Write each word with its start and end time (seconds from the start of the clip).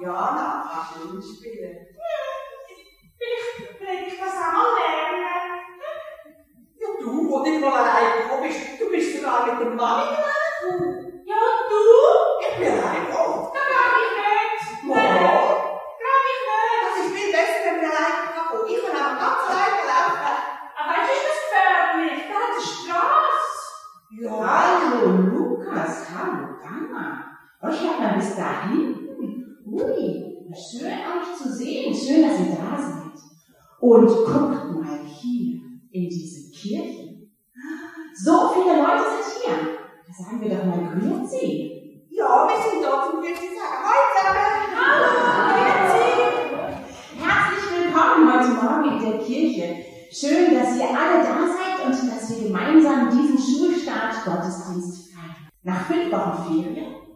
Jana, 0.00 0.62
kannst 0.70 0.94
du 1.02 1.16
mitspielen? 1.16 1.74
Ja, 1.90 2.22
ich 3.18 3.80
will 3.80 4.06
ich 4.06 4.16
das 4.16 4.30
auch 4.30 4.52
mal 4.52 4.70
lernen. 4.78 5.58
Ja, 6.78 6.86
du, 7.00 7.28
wo 7.28 7.42
du 7.42 7.58
mal 7.58 7.82
allein 7.82 8.22
gekommen 8.22 8.44
bist, 8.44 8.80
du 8.80 8.90
bist 8.90 9.16
sogar 9.16 9.46
mit 9.46 9.58
der 9.58 9.74
Mami 9.74 10.06
gelaufen. 10.14 11.22
Ja, 11.26 11.34
und 11.34 11.66
du? 11.68 11.82
Ich 12.46 12.54
bin 12.58 12.78
allein 12.78 13.06
gekommen. 13.06 13.50
Da 13.52 13.58
kann 13.58 13.90
ich 13.98 14.14
nicht. 14.22 14.84
Mal. 14.84 15.02
Ja. 15.02 15.34
Kann 15.98 16.22
ich 16.30 16.40
nicht. 16.46 16.78
Das 16.84 16.94
ist 17.04 17.12
viel 17.16 17.32
besser, 17.32 17.60
wenn 17.66 17.80
wir 17.80 17.90
allein 17.90 18.16
gekommen 18.22 18.70
Ich 18.70 18.80
bin 18.80 18.94
aber 18.94 19.18
ganz 19.18 19.40
allein 19.50 19.74
gelaufen. 19.82 20.30
Aber 20.78 20.90
weißt 20.94 21.10
ist 21.10 21.26
das 21.26 21.38
gefährlich? 21.42 22.22
Da 22.30 22.34
hat 22.38 22.54
die 22.54 22.66
Straße. 22.70 23.58
Ja. 24.14 24.30
Hallo, 24.46 25.10
Lukas. 25.26 26.06
Hallo, 26.14 26.54
Dana. 26.62 27.04
Was 27.60 27.74
schafft 27.76 27.98
man 27.98 28.14
bis 28.14 28.36
dahin? 28.36 28.87
Ui, 29.70 30.48
schön 30.54 30.86
euch 30.86 31.36
zu 31.36 31.52
sehen. 31.52 31.94
Schön, 31.94 32.22
dass 32.22 32.40
ihr 32.40 32.56
da 32.56 32.78
seid. 32.80 33.20
Und 33.80 34.06
guckt 34.06 34.80
mal 34.80 35.00
hier 35.04 35.60
in 35.90 36.08
diese 36.08 36.50
Kirche. 36.52 37.28
So 38.14 38.48
viele 38.54 38.78
Leute 38.78 39.04
sind 39.12 39.42
hier. 39.42 39.56
Da 40.06 40.24
sagen 40.24 40.40
wir 40.40 40.56
doch 40.56 40.64
mal 40.64 40.98
Grüezi. 40.98 42.06
Ja, 42.08 42.48
wir 42.48 42.70
sind 42.70 42.82
da 42.82 43.10
zum 43.10 43.20
Grüezi 43.20 43.48
sagen. 43.54 43.84
Hallo 43.84 44.08
zusammen. 45.92 46.38
Herzlich 47.18 47.66
willkommen 47.84 48.32
heute 48.32 48.50
Morgen 48.54 48.88
in 48.96 49.10
der 49.10 49.18
Kirche. 49.26 49.84
Schön, 50.10 50.54
dass 50.54 50.76
ihr 50.78 50.88
alle 50.88 51.22
da 51.22 51.46
seid 51.46 51.84
und 51.84 52.10
dass 52.10 52.30
wir 52.30 52.48
gemeinsam 52.48 53.10
diesen 53.10 53.38
Schulstart 53.38 54.24
Gottesdienst 54.24 55.12
feiern. 55.12 55.50
Nach 55.62 55.84
fünf 55.86 56.10
Wochen 56.10 56.62
Ferien 56.62 57.07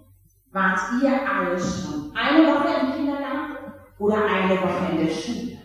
wart 0.53 0.79
ihr 1.03 1.13
alle 1.29 1.59
schon 1.59 2.13
eine 2.15 2.47
Woche 2.47 2.69
im 2.81 2.93
Kindergarten 2.93 3.73
oder 3.99 4.17
eine 4.25 4.61
Woche 4.61 4.91
in 4.93 5.07
der 5.07 5.13
Schule? 5.13 5.59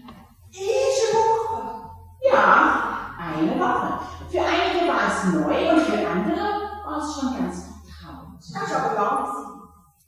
Diese 0.50 1.08
Woche. 1.14 1.90
Ja, 2.32 3.12
eine 3.20 3.60
Woche. 3.60 4.00
Für 4.32 4.40
einige 4.40 4.88
war 4.88 5.08
es 5.08 5.24
neu 5.34 5.72
und 5.74 5.82
für 5.82 6.08
andere 6.08 6.46
war 6.86 6.98
es 7.00 7.20
schon 7.20 7.38
ganz 7.38 7.66
vertraut. 7.66 8.38
Das 8.40 8.64
ist 8.70 8.76
aber 8.76 8.94
langsam. 8.96 9.46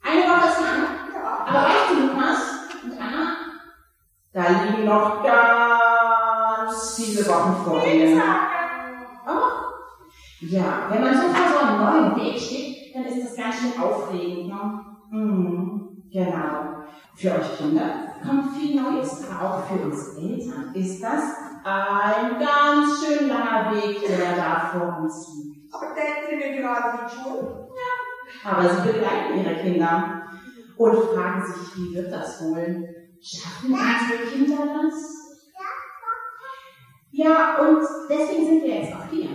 Eine 0.02 0.22
Woche 0.22 0.48
ist 0.48 0.60
lang, 0.60 0.82
Ja. 1.14 1.22
aber 1.46 1.60
weißt 1.68 1.90
du, 1.90 1.94
Lukas 2.06 2.40
und 2.84 2.92
Anna, 3.00 3.24
da 4.32 4.42
liegen 4.62 4.84
noch 4.86 5.22
ganz 5.22 6.94
viele 6.96 7.26
Wochen 7.28 7.64
vor 7.64 7.84
ihnen. 7.84 8.20
Oh. 9.26 9.50
Ja, 10.40 10.86
wenn 10.88 11.02
man 11.02 11.14
so 11.14 11.28
vor 11.28 11.48
so 11.52 11.58
einem 11.66 11.78
neuen 11.84 12.16
Weg 12.16 12.40
steht, 12.40 12.59
ganz 13.40 13.56
schön 13.56 13.82
aufregend, 13.82 14.48
ne? 14.48 14.84
Mhm, 15.10 16.02
genau. 16.12 16.84
Für 17.16 17.32
euch 17.32 17.58
Kinder 17.58 18.14
kommt 18.24 18.54
viel 18.56 18.80
Neues, 18.80 19.24
auch 19.30 19.64
für 19.64 19.84
uns 19.84 20.16
Eltern 20.16 20.74
ist 20.74 21.02
das 21.02 21.22
ein 21.64 22.38
ganz 22.38 23.04
schön 23.04 23.28
langer 23.28 23.74
Weg, 23.74 24.00
der 24.06 24.36
da 24.36 24.70
vor 24.72 25.02
uns 25.02 25.28
liegt. 25.34 25.74
Aber 25.74 25.86
denkt 25.94 26.32
ihr, 26.32 26.38
wir 26.38 26.60
gerade 26.60 26.98
die 27.04 27.14
Schule? 27.14 27.68
Aber 28.44 28.68
sie 28.68 28.92
begleiten 28.92 29.38
ihre 29.38 29.54
Kinder 29.56 30.22
und 30.76 30.94
fragen 30.94 31.44
sich, 31.44 31.76
wie 31.76 31.94
wird 31.94 32.12
das 32.12 32.42
wohl? 32.42 32.88
Schaffen 33.20 33.72
unsere 33.72 34.30
Kinder 34.32 34.82
das? 34.82 35.20
Ja, 37.12 37.58
und 37.58 37.84
deswegen 38.08 38.46
sind 38.46 38.62
wir 38.62 38.80
jetzt 38.80 38.94
auch 38.94 39.10
hier. 39.10 39.28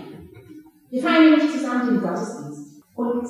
Wir 0.90 1.04
feiern 1.04 1.26
nämlich 1.26 1.52
zusammen 1.52 1.88
den 1.88 2.02
Gottesdienst. 2.02 2.82
Und 2.96 3.28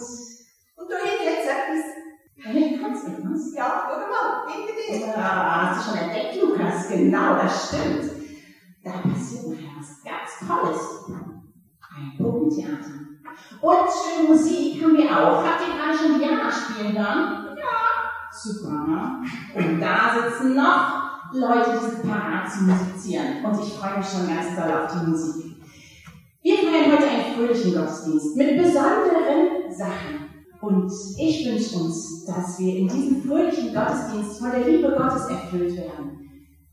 hey, 3.26 3.34
kannst 3.34 3.56
du 3.56 3.60
was? 3.60 4.54
Hinter 4.54 4.74
dir. 4.76 5.08
Ja, 5.08 5.72
hast 5.72 5.88
du 5.88 5.92
schon 5.92 6.00
entdeckt, 6.00 6.42
Lukas? 6.42 6.88
Genau, 6.90 7.36
das 7.36 7.68
stimmt. 7.68 8.12
Da 8.84 8.92
passiert 8.92 9.48
nachher 9.48 9.76
was 9.80 10.04
ganz 10.04 10.48
Tolles. 10.48 11.06
Ein 11.96 12.18
Puppentheater. 12.18 13.06
Und 13.62 13.88
schöne 13.90 14.30
Musik 14.30 14.84
haben 14.84 14.98
wir 14.98 15.10
auch. 15.10 15.44
Habt 15.44 15.62
ihr 15.62 15.74
gerade 15.76 15.98
schon 15.98 16.20
Diana 16.20 16.52
spielen 16.52 16.98
hören? 16.98 17.58
Ja. 17.58 18.32
Super, 18.32 18.86
ne? 18.88 19.24
Und 19.56 19.82
da 19.82 20.12
sitzen 20.14 20.56
noch 20.56 21.06
Leute, 21.34 21.72
die 21.72 21.86
sind 21.86 22.10
parat 22.10 22.52
zu 22.52 22.64
musizieren. 22.64 23.44
Und 23.44 23.60
ich 23.60 23.74
freue 23.74 23.98
mich 23.98 24.08
schon 24.08 24.28
ganz 24.28 24.56
doll 24.56 24.72
auf 24.72 24.92
die 24.92 25.10
Musik. 25.10 25.56
Wir 26.42 26.58
feiern 26.58 26.92
heute 26.92 27.10
einen 27.10 27.36
fröhlichen 27.36 27.74
Gottesdienst 27.74 28.36
mit 28.36 28.58
besonderen 28.58 29.72
Sachen. 29.72 30.25
Und 30.66 30.92
ich 31.20 31.46
wünsche 31.46 31.78
uns, 31.78 32.26
dass 32.26 32.58
wir 32.58 32.76
in 32.76 32.88
diesem 32.88 33.22
fröhlichen 33.22 33.72
Gottesdienst 33.72 34.40
von 34.40 34.50
der 34.50 34.68
Liebe 34.68 34.96
Gottes 34.98 35.28
erfüllt 35.28 35.78
werden. 35.78 36.28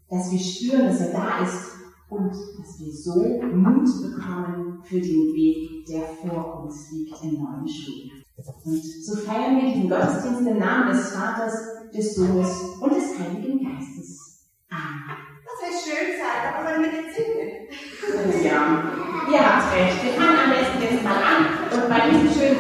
Dass 0.09 0.33
wir 0.33 0.39
spüren, 0.39 0.87
dass 0.87 1.01
er 1.01 1.13
da 1.13 1.45
ist 1.45 1.73
und 2.09 2.31
dass 2.31 2.81
wir 2.81 2.91
so 2.91 3.21
Mut 3.55 3.85
bekommen 4.01 4.81
für 4.83 4.99
den 4.99 5.35
Weg, 5.35 5.85
der 5.87 6.05
vor 6.23 6.63
uns 6.63 6.91
liegt 6.91 7.23
im 7.23 7.35
neuen 7.35 7.69
Schuljahr. 7.69 8.17
Und 8.65 8.83
so 8.83 9.17
feiern 9.17 9.57
wir 9.57 9.75
diesen 9.75 9.91
Gottesdienst 9.91 10.41
im 10.41 10.59
Namen 10.59 10.89
des 10.89 11.11
Vaters, 11.11 11.53
des 11.95 12.15
Sohnes 12.15 12.49
und 12.81 12.95
des 12.95 13.19
Heiligen 13.19 13.59
Geistes. 13.63 14.49
Amen. 14.71 15.21
Das 15.45 15.61
wäre 15.61 15.77
schön 15.77 16.13
gesagt, 16.13 16.49
aber 16.49 16.73
wenn 16.73 16.81
wir 16.81 16.93
jetzt 16.99 17.15
singen. 17.15 18.43
Ja, 18.43 18.83
ihr 19.31 19.39
habt 19.39 19.77
recht. 19.77 20.03
Wir 20.03 20.13
fangen 20.13 20.39
am 20.45 20.51
besten 20.51 20.81
jetzt 20.81 21.05
mal 21.05 21.13
an 21.13 21.45
und 21.71 21.89
bei 21.91 22.09
diesem 22.09 22.33
schönen 22.33 22.59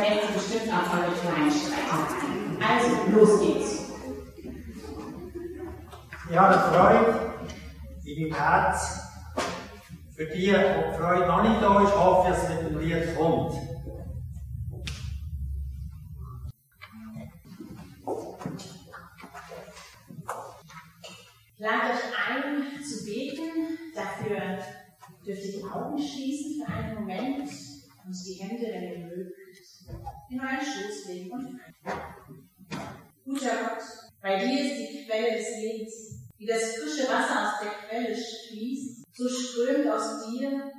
Vergesst 0.00 0.30
ihr 0.30 0.34
bestimmt 0.34 0.72
auch 0.72 0.94
eure 0.94 1.12
kleinen 1.12 1.50
Streitereien. 1.50 2.58
Also, 2.62 2.90
los 3.12 3.40
geht's. 3.40 3.90
Ja, 6.32 6.52
Freude 6.52 7.32
in 8.04 8.22
meinem 8.22 8.34
Herz. 8.34 9.00
Für 10.16 10.26
die, 10.26 10.46
die 10.46 10.96
Freude 10.96 11.26
noch 11.26 11.42
nicht 11.42 11.62
da 11.62 11.82
ist, 11.82 11.94
hoffe 11.94 12.30
ich, 12.30 12.34
dass 12.34 12.44
es 12.44 12.62
mit 12.62 12.70
dem 12.70 12.78
Lied 12.78 13.16
kommt. 13.16 13.54
Ich 21.52 21.66
lade 21.66 21.92
euch 21.92 22.04
ein, 22.26 22.82
zu 22.82 23.04
beten. 23.04 23.78
Dafür 23.94 24.58
dürft 25.26 25.44
ihr 25.44 25.52
die 25.58 25.64
Augen 25.64 25.98
schließen 25.98 26.64
für 26.64 26.72
einen 26.72 26.94
Moment 26.94 27.50
und 28.06 28.26
die 28.26 28.34
Hände, 28.34 28.62
wenn 28.62 28.82
ihr 28.82 29.06
mögt, 29.06 29.39
in 30.30 30.40
euren 30.40 30.60
Schoß 30.60 31.08
legen 31.08 31.32
und 31.32 31.58
feiern. 31.58 32.90
Guter 33.24 33.50
Gott, 33.50 33.82
bei 34.22 34.38
dir 34.38 34.60
ist 34.60 34.76
die 34.78 35.04
Quelle 35.06 35.36
des 35.36 35.48
Lebens. 35.60 36.30
Wie 36.36 36.46
das 36.46 36.76
frische 36.76 37.08
Wasser 37.08 37.42
aus 37.42 37.60
der 37.60 37.70
Quelle 37.88 38.14
fließt, 38.14 39.04
so 39.12 39.28
strömt 39.28 39.88
aus 39.90 40.26
dir 40.26 40.70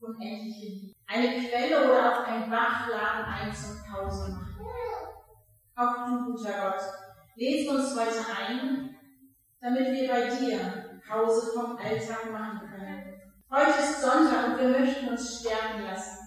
unendliche 0.00 0.66
Liebe. 0.66 0.92
Eine 1.06 1.46
Quelle 1.46 1.84
oder 1.84 2.12
auch 2.12 2.26
ein 2.26 2.50
Bach 2.50 2.88
laden 2.88 3.24
ein 3.26 3.54
zum 3.54 3.82
Pause 3.84 4.30
machen. 4.30 4.56
Auch 5.76 6.06
du, 6.06 6.32
guter 6.32 6.52
Gott, 6.52 6.82
lädst 7.36 7.68
uns 7.70 7.94
heute 7.98 8.24
ein, 8.36 8.96
damit 9.60 9.92
wir 9.92 10.08
bei 10.08 10.28
dir 10.28 11.00
Pause 11.06 11.52
vom 11.54 11.76
Alltag 11.76 12.30
machen 12.32 12.60
können. 12.68 13.14
Heute 13.50 13.80
ist 13.80 14.00
Sonntag 14.00 14.52
und 14.52 14.58
wir 14.58 14.78
möchten 14.80 15.08
uns 15.08 15.40
stärken 15.40 15.82
lassen. 15.82 16.19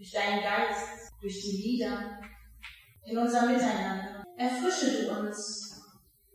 Durch 0.00 0.12
deinen 0.12 0.40
Geist, 0.42 1.12
durch 1.20 1.42
die 1.42 1.58
Lieder, 1.58 2.18
in 3.04 3.18
unser 3.18 3.44
Miteinander. 3.44 4.24
Erfrische 4.38 5.04
du 5.04 5.10
uns. 5.20 5.78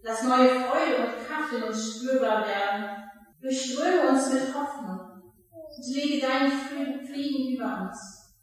Lass 0.04 0.22
neue 0.22 0.50
Freude 0.50 0.98
und 0.98 1.26
Kraft 1.26 1.52
in 1.52 1.64
uns 1.64 1.96
spürbar 1.96 2.46
werden. 2.46 3.10
Durchströme 3.42 4.10
uns 4.10 4.32
mit 4.32 4.54
Hoffnung 4.54 5.34
und 5.50 5.96
lege 5.96 6.22
deinen 6.22 6.52
Frieden 7.08 7.56
über 7.56 7.90
uns. 7.90 8.36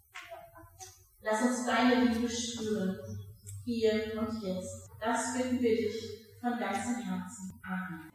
Lass 1.21 1.41
uns 1.43 1.67
deine 1.67 2.07
Liebe 2.07 2.29
spüren, 2.29 2.99
hier 3.65 4.19
und 4.19 4.43
jetzt. 4.43 4.91
Das 5.01 5.37
bitten 5.37 5.61
wir 5.61 5.77
dich 5.77 5.95
von 6.41 6.59
ganzem 6.59 6.97
Herzen. 6.97 7.61
Amen. 7.63 8.11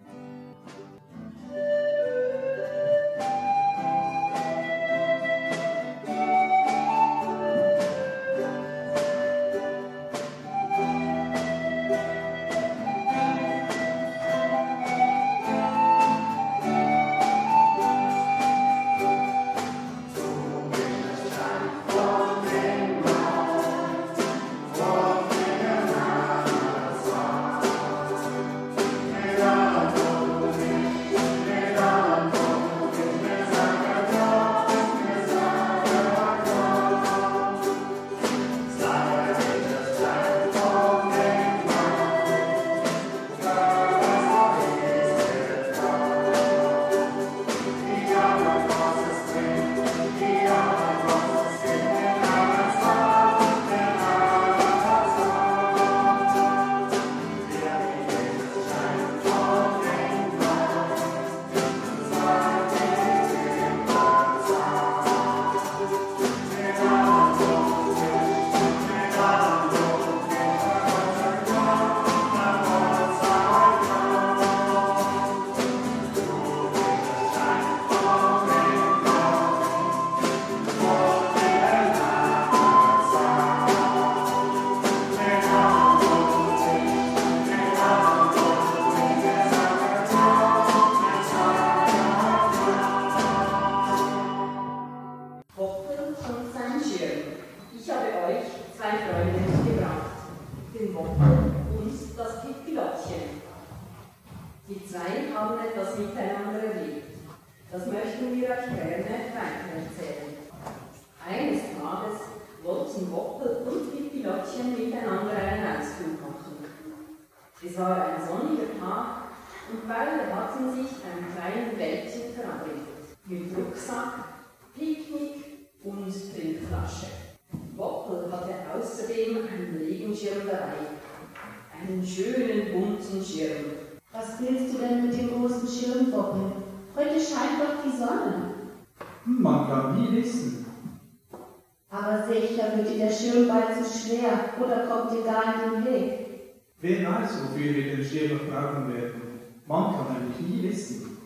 Man 149.68 149.84
kann 149.92 150.16
eigentlich 150.16 150.48
nie 150.48 150.69
wissen. 150.69 151.18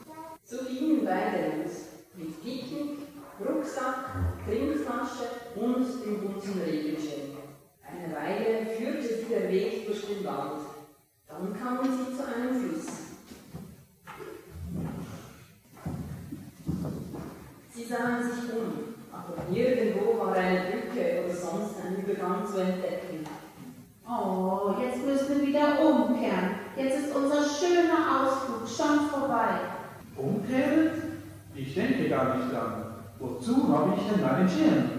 So 0.43 0.65
gingen 0.65 1.05
beide 1.05 1.61
los. 1.61 1.89
Mit 2.15 2.43
Picknick, 2.43 2.97
Rucksack, 3.39 4.15
Trinkflasche 4.45 5.27
und 5.55 5.85
dem 6.03 6.21
bunten 6.21 6.59
Regenschirm. 6.59 7.37
Eine 7.85 8.15
Weile 8.15 8.65
führte 8.65 9.03
sie 9.03 9.25
der 9.29 9.49
Weg 9.51 9.85
durch 9.85 10.07
den 10.07 10.25
Wald. 10.25 10.59
Dann 11.27 11.53
kamen 11.53 11.83
sie 11.83 12.17
zu 12.17 12.23
einem 12.25 12.59
Fluss. 12.59 12.87
Sie 17.73 17.83
sahen 17.83 18.23
sich 18.23 18.53
um, 18.53 18.95
aber 19.11 19.51
nirgendwo 19.51 20.17
war 20.17 20.33
eine 20.33 20.61
Brücke 20.61 21.23
oder 21.25 21.35
sonst 21.35 21.75
ein 21.85 22.03
Übergang 22.03 22.45
zu 22.47 22.57
entdecken. 22.57 23.23
Oh, 24.07 24.73
jetzt 24.81 25.05
müssen 25.05 25.39
wir 25.39 25.47
wieder 25.47 25.79
umkehren. 25.79 26.60
Jetzt 26.77 26.99
ist 26.99 27.15
unser 27.15 27.43
schöner 27.43 28.23
Ausflug 28.23 28.67
schon 28.67 29.09
vorbei. 29.09 29.59
Umkehren? 30.15 30.91
Ich 31.53 31.73
denke 31.75 32.09
gar 32.09 32.37
nicht 32.37 32.51
dran. 32.51 32.85
Wozu 33.19 33.67
habe 33.67 33.93
ich 33.97 34.07
denn 34.07 34.21
meinen 34.21 34.49
Schirm? 34.49 34.89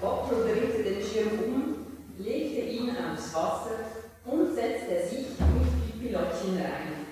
Otto 0.00 0.42
drehte 0.44 0.82
den 0.84 1.02
Schirm 1.02 1.38
um, 1.46 1.86
legte 2.18 2.60
ihn 2.60 2.90
aufs 2.90 3.34
Wasser 3.34 3.78
und 4.24 4.54
setzte 4.54 5.08
sich 5.08 5.26
mit 5.30 6.00
Pipilottchen 6.00 6.56
rein. 6.56 7.06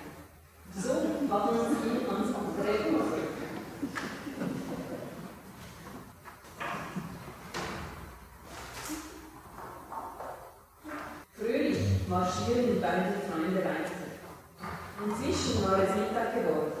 So 0.73 0.91
hatten 1.29 1.57
sie 1.57 2.07
ans 2.07 2.33
andere 2.35 2.95
Ufer. 2.95 3.17
Marschieren 12.47 12.81
beide 12.81 13.13
Freunde 13.27 13.59
weiter. 13.59 14.07
Inzwischen 15.03 15.63
war 15.63 15.79
es 15.83 15.95
Mittag 15.95 16.33
geworden. 16.33 16.71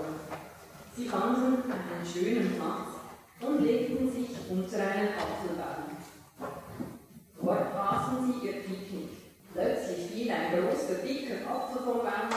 Sie 0.95 1.07
fanden 1.07 1.63
einen 1.69 2.05
schönen 2.05 2.55
Platz 2.55 2.95
und 3.41 3.63
legten 3.63 4.11
sich 4.11 4.29
unter 4.49 4.77
einen 4.77 5.09
Apfelbaum. 5.13 5.97
Dort 7.39 7.75
aßen 7.75 8.25
sie 8.25 8.47
ihr 8.47 8.53
Picknick. 8.53 9.09
Plötzlich 9.53 10.11
fiel 10.11 10.31
ein 10.31 10.51
großer, 10.51 11.01
dicker 11.05 11.49
Apfel 11.49 11.83
vom 11.83 11.99
Baum 11.99 12.29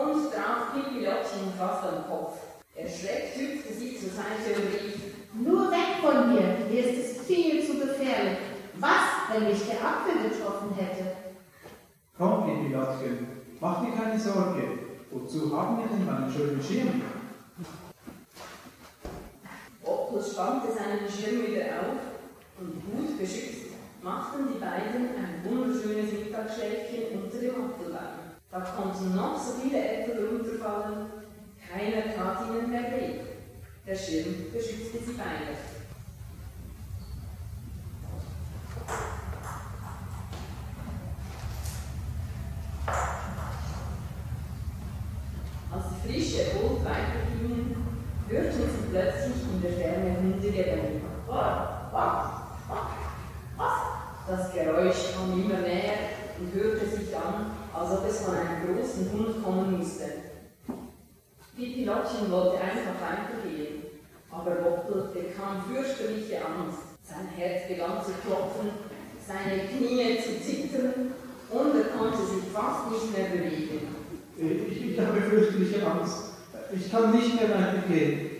und 0.00 0.32
traf 0.32 0.72
Pipilottchen 0.74 1.52
fast 1.56 1.84
am 1.84 2.08
Kopf. 2.08 2.38
Erschreckt 2.74 3.36
hüpfte 3.36 3.72
sie 3.74 3.98
zur 3.98 4.10
Seite 4.10 4.60
und 4.60 4.72
rief, 4.72 5.00
Nur 5.34 5.70
weg 5.70 6.00
von 6.00 6.34
mir, 6.34 6.66
mir 6.68 6.84
ist 6.84 7.18
es 7.18 7.26
viel 7.26 7.64
zu 7.64 7.78
gefährlich. 7.78 8.38
Was, 8.80 9.32
wenn 9.32 9.48
mich 9.48 9.66
der 9.66 9.80
Apfel 9.80 10.28
getroffen 10.28 10.74
hätte? 10.76 11.17
Komm, 12.18 12.44
Pipilottchen, 12.44 13.28
mach 13.60 13.84
dir 13.84 13.92
keine 13.92 14.18
Sorge. 14.18 14.62
Wozu 15.10 15.56
haben 15.56 15.78
wir 15.78 15.86
denn 15.86 16.04
meinen 16.04 16.30
schönen 16.30 16.60
Schirm? 16.60 17.02
Oppel 19.84 20.22
spannte 20.22 20.68
seinen 20.72 21.08
Schirm 21.08 21.46
wieder 21.46 21.80
auf 21.80 22.60
und 22.60 22.74
gut 22.84 23.18
beschützt 23.18 23.68
machten 24.02 24.48
die 24.52 24.58
beiden 24.58 25.08
ein 25.16 25.44
wunderschönes 25.44 26.12
Mittagsschläfchen 26.12 27.22
unter 27.22 27.38
dem 27.38 27.64
Apfelbaum. 27.64 28.18
Da 28.50 28.60
konnten 28.60 29.14
noch 29.14 29.38
so 29.38 29.60
viele 29.60 29.78
Äpfel 29.78 30.28
runterfallen, 30.28 31.06
keiner 31.70 32.14
tat 32.14 32.48
ihnen 32.48 32.70
mehr 32.70 32.92
weh. 32.92 33.20
Der 33.86 33.94
Schirm 33.94 34.50
beschützte 34.52 34.98
sie 34.98 35.12
beide. 35.12 35.56
Als 45.70 45.84
die 45.90 45.97
frische 46.08 46.44
Boot 46.54 46.80
weitergingen, 46.84 47.76
hörten 48.28 48.52
sie 48.52 48.90
plötzlich 48.90 49.42
in 49.52 49.62
der 49.62 49.72
Ferne 49.72 50.16
Hundegebell. 50.20 51.02
Das 54.26 54.52
Geräusch 54.52 55.14
kam 55.14 55.32
immer 55.32 55.60
näher 55.60 56.12
und 56.38 56.52
hörte 56.54 56.86
sich 56.86 57.16
an, 57.16 57.50
als 57.72 57.98
ob 57.98 58.06
es 58.08 58.20
von 58.20 58.34
einem 58.34 58.76
großen 58.76 59.10
Hund 59.12 59.42
kommen 59.42 59.78
musste. 59.78 60.04
Pipilottchen 61.56 62.30
wollte 62.30 62.60
einfach 62.60 63.00
weitergehen, 63.00 63.84
aber 64.30 64.64
Woppel 64.64 65.10
bekam 65.14 65.64
fürchterliche 65.66 66.44
Angst. 66.44 66.78
Sein 67.02 67.28
Herz 67.36 67.68
begann 67.68 68.04
zu 68.04 68.12
klopfen, 68.22 68.70
seine 69.26 69.66
Knie 69.66 70.18
zu 70.20 70.40
zittern 70.44 71.14
und 71.50 71.74
er 71.74 71.98
konnte 71.98 72.18
sich 72.18 72.52
fast 72.52 72.90
nicht 72.90 73.16
mehr 73.16 73.30
bewegen. 73.30 73.97
Ich, 74.40 74.92
ich 74.92 75.00
habe 75.00 75.20
fürchterliche 75.20 75.84
Angst. 75.84 76.30
Ich 76.72 76.92
kann 76.92 77.10
nicht 77.10 77.34
mehr 77.34 77.50
weitergehen. 77.50 78.30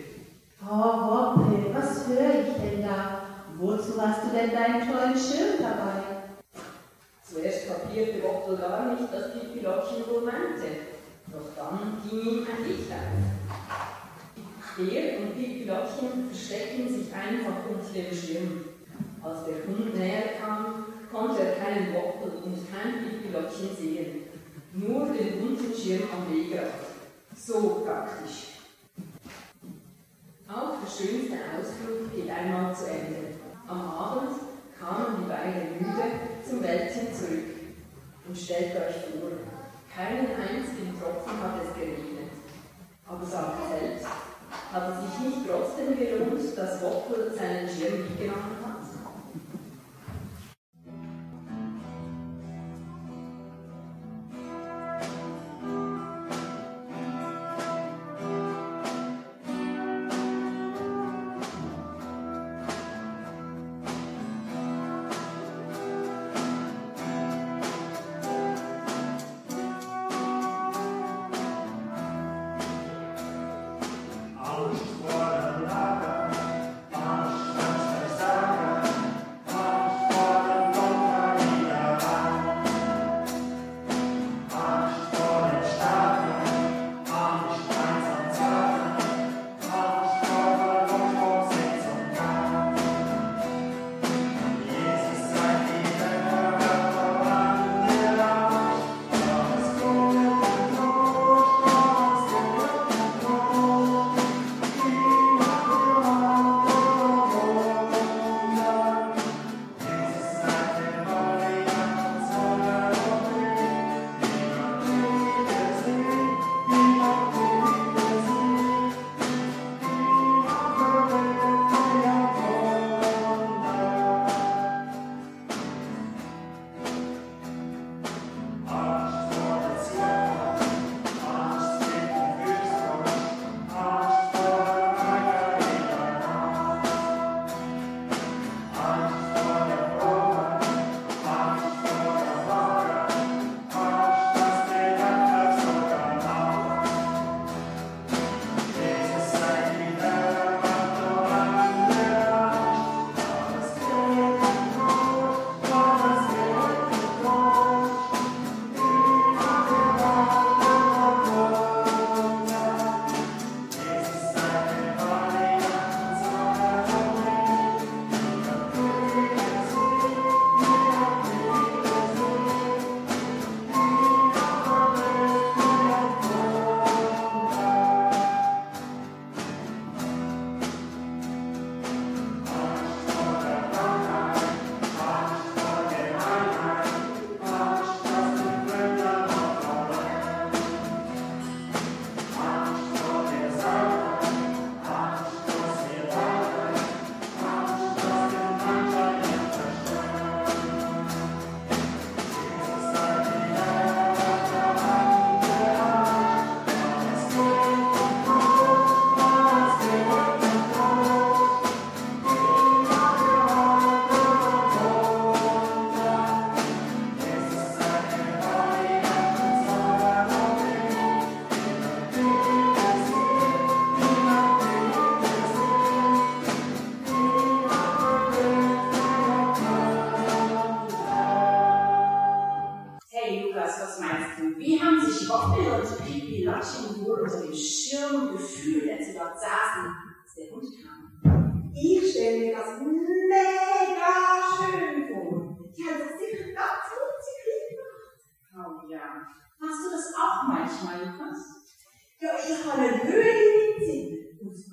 Oh, 0.63 0.69
Woppel, 0.71 1.73
was 1.73 2.07
höre 2.07 2.39
ich 2.39 2.53
denn 2.61 2.83
da? 2.83 3.21
Wozu 3.57 4.01
hast 4.01 4.23
du 4.23 4.37
denn 4.37 4.51
deinen 4.51 4.87
tollen 4.87 5.13
Schirm 5.13 5.59
dabei? 5.59 6.19
Zuerst 7.21 7.67
kapierte 7.67 8.23
Woppel 8.23 8.57
gar 8.57 8.93
nicht, 8.93 9.11
was 9.11 9.33
Pipilottchen 9.33 10.07
wohl 10.09 10.21
meinte. 10.21 10.87
Doch 11.27 11.51
dann 11.57 11.97
ging 12.09 12.21
ihm 12.21 12.47
ein 12.47 12.65
Licht 12.65 12.89
auf. 12.91 13.39
Er 14.79 15.19
und 15.19 15.35
Pipilottchen 15.37 16.29
versteckten 16.31 16.87
sich 16.87 17.13
einfach 17.13 17.67
unter 17.69 17.91
dem 17.93 18.15
Schirm. 18.15 18.63
Als 19.21 19.43
der 19.43 19.67
Hund 19.67 19.93
näher 19.97 20.39
kam, 20.39 20.85
konnte 21.11 21.43
er 21.43 21.55
keinen 21.55 21.93
Woppel 21.93 22.31
und 22.45 22.55
kein 22.71 23.03
Pipilottchen 23.03 23.75
sehen. 23.75 24.18
Nur 25.09 25.17
den 25.17 25.39
bunten 25.39 25.73
Schirm 25.73 26.03
am 26.13 26.31
Wegrad. 26.31 26.69
So 27.35 27.83
praktisch. 27.83 28.59
Auch 30.47 30.77
der 30.81 30.87
schönste 30.87 31.33
Ausflug 31.33 32.13
geht 32.13 32.29
einmal 32.29 32.75
zu 32.75 32.85
Ende. 32.85 33.33
Am 33.67 33.89
Abend 33.89 34.35
kamen 34.79 35.23
die 35.23 35.29
beiden 35.29 35.77
müde 35.79 36.11
zum 36.47 36.61
Wäldchen 36.61 37.07
zurück. 37.13 37.49
Und 38.27 38.37
stellt 38.37 38.75
euch 38.75 39.09
vor, 39.09 39.31
keinen 39.95 40.27
einzigen 40.35 40.93
Tropfen 40.99 41.41
hat 41.41 41.61
es 41.63 41.73
geregnet. 41.73 42.29
Aber 43.07 43.25
sagt 43.25 43.57
selbst, 43.79 44.05
hat 44.71 44.93
es 44.93 45.09
sich 45.09 45.25
nicht 45.25 45.49
trotzdem 45.49 45.97
gelohnt, 45.97 46.55
dass 46.55 46.81
Woppel 46.83 47.33
seinen 47.35 47.67
Schirm 47.67 48.03
mitgenommen 48.03 48.57
hat? 48.63 48.68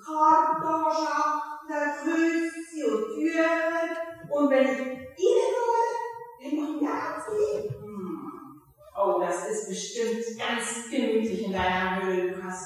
Kartonschachteln, 0.07 1.91
Klösschen 2.03 2.85
und 2.93 3.05
Tüchern. 3.15 3.91
Und 4.31 4.51
wenn 4.51 4.65
ich 4.65 4.79
reinhole, 4.79 5.93
dann 6.41 6.53
mache 6.57 6.73
ich 6.75 6.81
ganz 6.87 7.25
lieb. 7.33 7.65
Hm. 7.83 8.63
Oh, 8.97 9.21
das 9.21 9.49
ist 9.49 9.69
bestimmt 9.69 10.25
ganz 10.39 10.91
gemütlich 10.91 11.47
in 11.47 11.53
deiner 11.53 12.03
Höhle, 12.03 12.31
Lukas. 12.31 12.61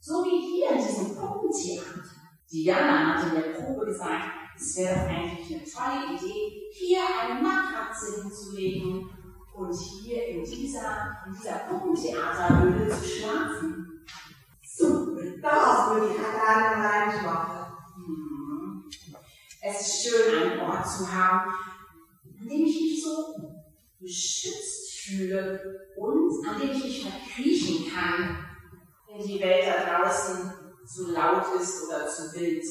So 0.00 0.24
wie 0.24 0.38
hier 0.38 0.70
in 0.70 0.78
diesem 0.78 1.16
Puppentheater. 1.16 2.04
Diana 2.50 3.14
hat 3.14 3.26
in 3.28 3.34
der 3.34 3.50
Probe 3.50 3.86
gesagt, 3.86 4.30
es 4.56 4.76
wäre 4.76 4.94
doch 4.94 5.08
eigentlich 5.08 5.54
eine 5.54 5.64
tolle 5.64 6.16
Idee, 6.16 6.70
hier 6.72 7.00
eine 7.20 7.40
Matratze 7.42 8.22
hinzulegen 8.22 9.08
und 9.54 9.74
hier 9.74 10.28
in 10.28 10.44
dieser, 10.44 11.18
in 11.26 11.32
dieser 11.32 11.58
Puppentheaterhöhle 11.68 12.88
zu 12.88 13.04
schlafen. 13.04 13.77
Das 14.78 15.90
würde 15.90 16.14
ich 16.14 16.18
mal 16.18 16.86
eins 16.86 17.22
machen. 17.22 17.66
Hm. 17.96 18.84
Es 19.62 19.80
ist 19.80 20.02
schön, 20.02 20.42
einen 20.42 20.60
Ort 20.60 20.88
zu 20.88 21.12
haben, 21.12 21.52
an 22.40 22.48
dem 22.48 22.64
ich 22.64 22.80
mich 22.80 23.02
so 23.02 23.34
beschützt 24.00 25.00
fühle 25.00 25.90
und 25.96 26.46
an 26.46 26.60
dem 26.60 26.70
ich 26.70 26.84
mich 26.84 27.10
verkriechen 27.10 27.92
kann, 27.92 28.44
wenn 29.08 29.26
die 29.26 29.40
Welt 29.40 29.66
da 29.66 30.02
draußen 30.02 30.52
zu 30.86 31.10
laut 31.12 31.44
ist 31.60 31.84
oder 31.86 32.06
zu 32.06 32.32
wild. 32.34 32.64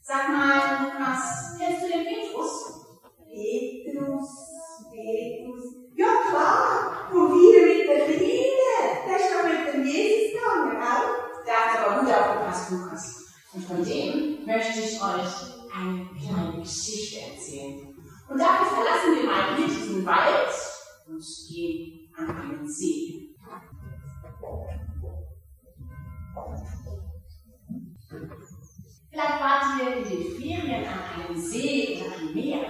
Sag 0.00 0.28
mal, 0.28 0.84
Lukas, 0.84 1.56
kennst 1.58 1.82
du 1.82 1.88
den 1.88 2.04
Petrus? 2.06 2.86
Petrus, 3.26 4.28
Petrus. 4.90 5.74
Ja 5.96 6.06
klar, 6.30 7.10
und 7.12 7.32
wieder 7.34 7.66
mit 7.66 7.88
der 7.88 8.04
Kleine. 8.04 9.06
Der 9.06 9.16
ist 9.16 9.32
doch 9.32 9.44
mit 9.44 9.74
dem 9.74 9.84
Jesus 9.84 10.32
gegangen, 10.32 10.70
gell? 10.70 11.16
Der 11.44 11.54
hat 11.54 11.86
aber 11.86 12.00
gut 12.00 12.12
aufgepasst, 12.12 12.70
Lukas. 12.70 13.24
Und 13.56 13.62
von 13.62 13.82
dem 13.82 14.44
möchte 14.44 14.80
ich 14.80 15.00
euch 15.00 15.32
eine 15.74 16.06
kleine 16.20 16.60
Geschichte 16.60 17.20
erzählen. 17.20 17.88
Und 18.28 18.38
dafür 18.38 18.66
verlassen 18.66 19.16
wir 19.16 19.24
mal 19.24 19.56
hier 19.56 19.66
diesen 19.66 20.04
Wald 20.04 20.52
und 21.06 21.24
gehen 21.48 22.10
an 22.18 22.36
einen 22.36 22.68
See. 22.68 23.34
Vielleicht 29.10 29.40
wart 29.40 29.64
ihr 29.80 29.96
in 29.96 30.04
den 30.04 30.36
Ferien 30.36 30.84
an 30.84 31.24
einem 31.24 31.40
See 31.40 32.02
oder 32.04 32.14
am 32.14 32.34
Meer. 32.34 32.60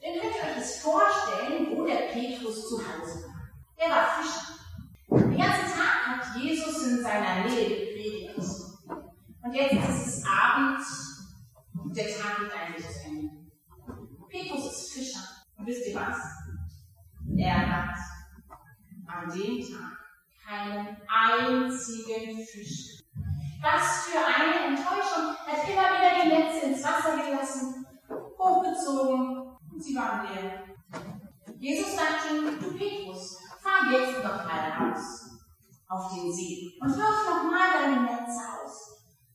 Dann 0.00 0.18
könnt 0.18 0.34
ihr 0.34 0.48
euch 0.48 0.56
das 0.56 0.78
vorstellen, 0.78 1.76
wo 1.76 1.84
der 1.84 2.08
Petrus 2.10 2.70
zu 2.70 2.78
Hause 2.78 3.26
war. 3.26 3.50
Er 3.76 3.90
war 3.90 4.06
Fischer. 4.22 4.54
Den 5.10 5.38
ganzen 5.38 5.78
Tag 5.78 6.06
hat 6.06 6.42
Jesus 6.42 6.86
in 6.86 7.02
seiner 7.02 7.44
Nähe. 7.44 7.91
Und 9.42 9.52
jetzt 9.52 9.72
ist 9.72 10.06
es 10.06 10.24
Abend 10.24 10.80
und 11.82 11.96
der 11.96 12.06
Tag 12.06 12.38
geht 12.38 12.52
eigentlich 12.52 12.88
zu 12.88 13.08
Ende. 13.08 13.30
Petrus 14.28 14.66
ist 14.66 14.92
Fischer. 14.92 15.20
Und 15.58 15.66
wisst 15.66 15.88
ihr 15.88 15.94
was? 15.96 16.16
Er 17.36 17.66
hat 17.66 17.96
an 19.06 19.30
dem 19.30 19.60
Tag 19.60 19.98
keinen 20.46 20.96
einzigen 21.08 22.44
Fisch. 22.46 23.02
Was 23.60 24.06
für 24.06 24.18
eine 24.18 24.76
Enttäuschung. 24.76 25.36
Er 25.46 25.52
hat 25.52 25.68
immer 25.68 25.88
wieder 25.98 26.22
die 26.22 26.28
Netze 26.28 26.66
ins 26.66 26.84
Wasser 26.84 27.16
gelassen, 27.16 27.86
hochgezogen 28.38 29.56
und 29.72 29.82
sie 29.82 29.94
waren 29.94 30.26
leer. 30.32 30.64
Jesus 31.58 31.94
sagte 31.94 32.36
ihm, 32.36 32.58
du 32.60 32.76
Petrus, 32.76 33.38
fahr 33.60 33.92
jetzt 33.92 34.22
noch 34.22 34.44
mal 34.44 34.90
raus 34.90 35.30
auf 35.88 36.12
den 36.14 36.32
See 36.32 36.72
und 36.80 36.96
wirf 36.96 37.28
noch 37.28 37.50
mal 37.50 37.70
deine 37.72 38.02
Netze 38.02 38.40
aus. 38.64 38.91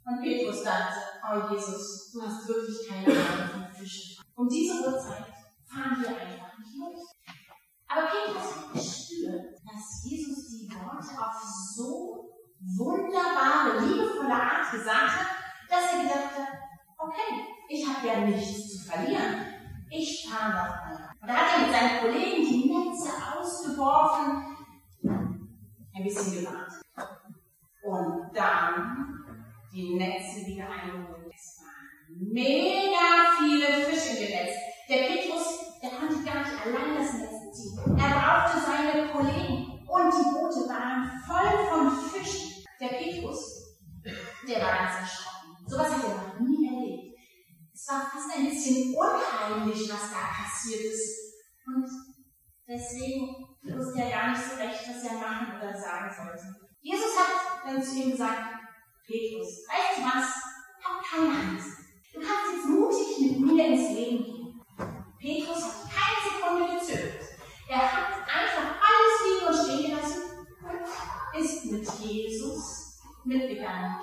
Und 0.07 0.21
Petrus 0.21 0.63
dachte, 0.63 0.95
oh 1.21 1.53
Jesus, 1.53 2.11
du 2.13 2.21
hast 2.21 2.47
wirklich 2.47 2.87
keine 2.87 3.07
Ahnung 3.07 3.49
von 3.51 3.67
Fischen. 3.75 4.23
Um 4.35 4.47
diese 4.47 4.75
Uhrzeit 4.75 5.33
fahren 5.65 5.97
wir 5.99 6.07
einfach 6.07 6.57
nicht 6.57 6.77
los. 6.77 7.11
Aber 7.89 8.07
Petrus 8.07 8.55
hat 8.55 8.71
gespürt, 8.71 9.59
dass 9.65 10.05
Jesus 10.05 10.47
die 10.47 10.71
Worte 10.71 11.09
auf 11.19 11.43
so 11.75 12.29
wunderbare, 12.77 13.85
liebevolle 13.85 14.33
Art 14.33 14.71
gesagt 14.71 15.11
hat, 15.11 15.27
dass 15.69 15.93
er 15.93 16.03
gedacht 16.03 16.37
hat, 16.37 16.57
okay, 16.97 17.43
ich 17.67 17.85
habe 17.85 18.07
ja 18.07 18.19
nichts 18.21 18.77
zu 18.77 18.89
verlieren. 18.89 19.45
Ich 19.89 20.29
fahre 20.29 20.51
noch 20.51 20.75
mal. 20.85 21.09
Und 21.21 21.27
da 21.27 21.33
hat 21.33 21.53
er 21.53 21.67
mit 21.67 21.75
seinen 21.75 21.99
Kollegen 21.99 22.47
die 22.47 22.71
Netze 22.71 23.11
ausgeworfen, 23.37 24.55
ein 25.03 26.03
bisschen 26.03 26.45
gewartet. 26.45 26.81
Und 27.83 28.31
dann 28.33 29.17
die 29.73 29.95
Netze 29.95 30.45
wieder 30.45 30.69
eingeholt. 30.69 31.31
Es 31.33 31.59
waren 31.61 32.33
mega 32.33 33.35
viele 33.37 33.85
Fische 33.85 34.23
Netz. 34.23 34.55
Der 34.89 35.07
Petrus, 35.07 35.79
der 35.81 35.89
konnte 35.91 36.23
gar 36.23 36.39
nicht 36.41 36.65
allein 36.65 36.95
das 36.95 37.13
Netz 37.13 37.55
ziehen. 37.55 37.97
Er 37.97 38.09
brauchte 38.09 38.59
seine 38.59 39.11
Kollegen. 39.11 39.77
Und 39.87 40.11
die 40.11 40.29
Boote 40.31 40.67
waren 40.69 41.09
voll 41.25 41.67
von 41.69 41.91
Fischen. 42.09 42.63
Der 42.79 42.87
Petrus, 42.87 43.77
der 44.47 44.61
war 44.61 44.77
ganz 44.77 44.99
erschrocken. 44.99 45.55
Sowas 45.65 45.91
hat 45.91 46.03
er 46.03 46.15
noch 46.15 46.39
nie 46.39 46.67
erlebt. 46.67 47.17
Es 47.73 47.87
war 47.89 48.09
fast 48.11 48.37
ein 48.37 48.49
bisschen 48.49 48.95
unheimlich, 48.95 49.89
was 49.89 50.11
da 50.11 50.43
passiert 50.43 50.93
ist. 50.93 51.33
Und 51.65 51.85
deswegen 52.67 53.47
wusste 53.63 54.01
er 54.01 54.09
gar 54.09 54.31
nicht 54.31 54.41
so 54.41 54.55
recht, 54.55 54.81
was 54.87 55.03
er 55.03 55.19
machen 55.19 55.57
oder 55.57 55.77
sagen 55.77 56.09
sollte. 56.15 56.55
Jesus 56.81 57.17
hat 57.17 57.65
dann 57.65 57.83
zu 57.83 57.95
ihm 57.95 58.11
gesagt, 58.11 58.66
Petrus, 59.07 59.63
weißt 59.69 59.99
du 59.99 60.03
was? 60.03 60.27
Hab 60.83 61.01
keine 61.01 61.29
Angst. 61.29 61.79
Du 62.13 62.19
kannst 62.19 62.51
jetzt 62.53 62.67
mutig 62.67 63.19
mit 63.19 63.39
mir 63.39 63.67
ins 63.67 63.95
Leben 63.95 64.23
gehen. 64.25 64.61
Petrus 65.17 65.63
hat 65.63 65.87
keine 65.87 66.19
Sekunde 66.27 66.77
gezögert. 66.77 67.23
Er 67.69 67.77
hat 67.77 68.27
einfach 68.27 68.75
alles 68.83 69.15
liegen 69.23 69.47
und 69.47 69.55
stehen 69.63 69.91
gelassen 69.91 70.23
und 70.61 71.39
ist 71.39 71.65
mit 71.71 71.89
Jesus 72.01 72.99
mitgegangen 73.23 73.95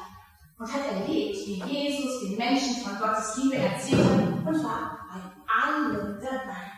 und 0.58 0.72
hat 0.72 0.86
erlebt, 0.90 1.36
wie 1.36 1.62
Jesus 1.66 2.20
den 2.22 2.38
Menschen 2.38 2.76
von 2.76 2.98
Gottes 2.98 3.36
Liebe 3.36 3.56
erzählte 3.56 4.42
und 4.46 4.64
war 4.64 5.06
bei 5.10 5.20
allen 5.52 6.18
dabei. 6.18 6.72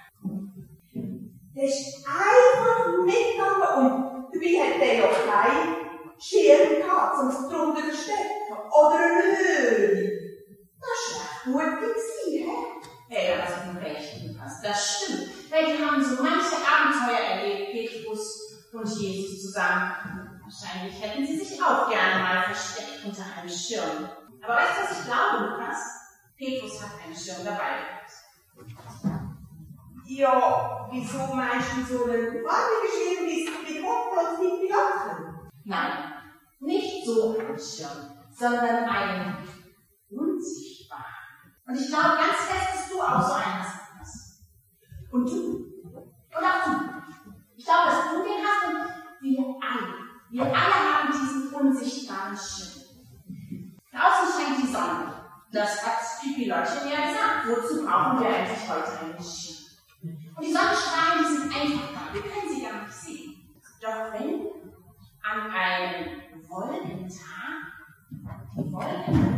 Der 1.55 1.65
ist 1.65 2.05
einfach 2.05 3.05
mitgegangen 3.05 3.77
und 3.77 4.35
dabei 4.35 4.75
hat 4.75 4.81
der 4.81 4.99
noch 4.99 5.17
kein 5.27 5.86
Gehabt, 6.19 7.17
sonst 7.17 7.53
drunter 7.53 7.83
verstecken. 7.83 8.57
Oder 8.71 8.97
eine 8.97 9.37
Höhle. 9.37 10.17
Das 10.81 11.15
war 11.15 11.23
echt 11.23 11.45
gut 11.45 11.81
gewesen, 11.81 12.49
hä? 12.49 12.57
Hey, 13.09 13.37
da 13.37 13.45
hast 13.45 13.67
du 13.67 13.81
recht, 13.81 14.27
Lukas. 14.27 14.63
Das 14.63 14.97
stimmt. 14.97 15.51
Weil 15.51 15.67
die 15.67 15.83
haben 15.83 16.03
so 16.03 16.23
manche 16.23 16.57
Abenteuer 16.57 17.19
erlebt, 17.19 17.73
Petrus 17.73 18.69
und 18.73 18.89
Jesus 18.89 19.43
zusammen. 19.43 20.41
Wahrscheinlich 20.43 21.01
hätten 21.01 21.27
sie 21.27 21.39
sich 21.39 21.63
auch 21.63 21.89
gerne 21.91 22.23
mal 22.23 22.43
versteckt 22.45 23.05
unter 23.05 23.23
einem 23.37 23.49
Schirm. 23.49 24.09
Aber 24.43 24.55
weißt 24.55 24.79
du, 24.79 24.83
was 24.83 24.99
ich 24.99 25.05
glaube, 25.05 25.45
Lukas? 25.45 25.79
Petrus 26.37 26.83
hat 26.83 26.91
einen 27.05 27.17
Schirm 27.17 27.45
dabei 27.45 27.79
gehabt. 27.79 27.97
Ja, 30.09 30.89
wieso 30.91 31.19
meinst 31.35 31.69
du 31.77 31.85
so 31.85 32.05
eine 32.05 32.31
Frage 32.31 32.75
geschrieben 32.83 33.29
ist 33.29 33.51
mit 33.63 33.85
Hochplatz 33.85 34.39
nicht 34.39 34.63
mit 34.63 34.71
Lachen? 34.71 35.36
Nein, 35.69 36.13
nicht 36.61 37.05
so 37.05 37.37
einen 37.37 37.59
Schirm, 37.59 38.13
sondern 38.31 38.85
einen 38.85 39.37
unsichtbaren. 40.09 41.03
Und 41.67 41.75
ich 41.75 41.89
glaube 41.89 42.19
ganz 42.19 42.39
fest, 42.47 42.69
dass 42.73 42.89
du 42.89 43.03
auch 43.03 43.21
so 43.27 43.35
einen 43.35 43.65
hast. 43.99 44.45
Und 45.11 45.29
du. 45.29 45.67
Und 45.93 46.45
auch 46.45 46.65
du. 46.67 46.73
Ich 47.57 47.65
glaube, 47.65 47.91
dass 47.91 48.11
du 48.11 48.23
den 48.23 48.47
hast 48.47 48.69
und 48.69 48.87
wir 49.23 49.41
alle. 49.61 49.95
Wir 50.31 50.45
alle 50.45 50.55
haben 50.55 51.11
diesen 51.11 51.53
unsichtbaren 51.53 52.37
Schirm. 52.37 52.85
Draußen 53.91 54.41
scheint 54.41 54.63
die 54.63 54.73
Sonne. 54.73 55.15
Das 55.51 55.85
hat 55.85 56.21
Pipi 56.21 56.49
Lottchen 56.49 56.89
ja 56.89 57.09
gesagt. 57.09 57.49
Wozu 57.49 57.85
brauchen 57.85 58.21
wir 58.21 58.29
eigentlich 58.29 58.71
heute 58.71 59.01
einen 59.01 59.21
Schirm? 59.21 59.67
Und 60.37 60.45
die 60.45 60.53
Sonnenstrahlen, 60.53 61.25
die 61.25 61.37
sind 61.39 61.57
einfach 61.57 61.89
da. 61.93 62.15
Wir 62.15 62.23
können 62.23 62.55
sie 62.55 62.63
gar 62.63 62.85
nicht 62.85 62.93
sehen. 62.93 63.33
Doch 63.81 64.13
wenn 64.13 64.36
an 65.37 65.51
einem 65.51 66.49
Wolkentag 66.49 67.13
die 68.57 68.73
Wolken 68.73 69.37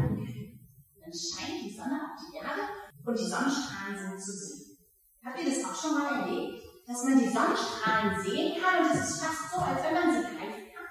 dann 1.08 1.18
scheint 1.18 1.64
die 1.64 1.74
Sonne 1.74 1.98
auf 2.04 2.20
die 2.20 2.36
Erde 2.36 2.68
und 3.04 3.18
die 3.18 3.26
Sonnenstrahlen 3.26 3.96
sind 3.96 4.20
zu 4.20 4.32
sehen. 4.32 4.78
Habt 5.24 5.40
ihr 5.40 5.48
das 5.48 5.64
auch 5.64 5.74
schon 5.74 5.98
mal 5.98 6.20
erlebt? 6.20 6.62
Dass 6.86 7.04
man 7.04 7.18
die 7.18 7.32
Sonnenstrahlen 7.32 8.22
sehen 8.22 8.60
kann 8.60 8.84
und 8.84 8.94
es 8.94 9.08
ist 9.08 9.22
fast 9.22 9.50
so, 9.50 9.58
als 9.58 9.82
wenn 9.82 9.94
man 9.94 10.12
sie 10.12 10.28
greifen 10.28 10.68
kann? 10.68 10.88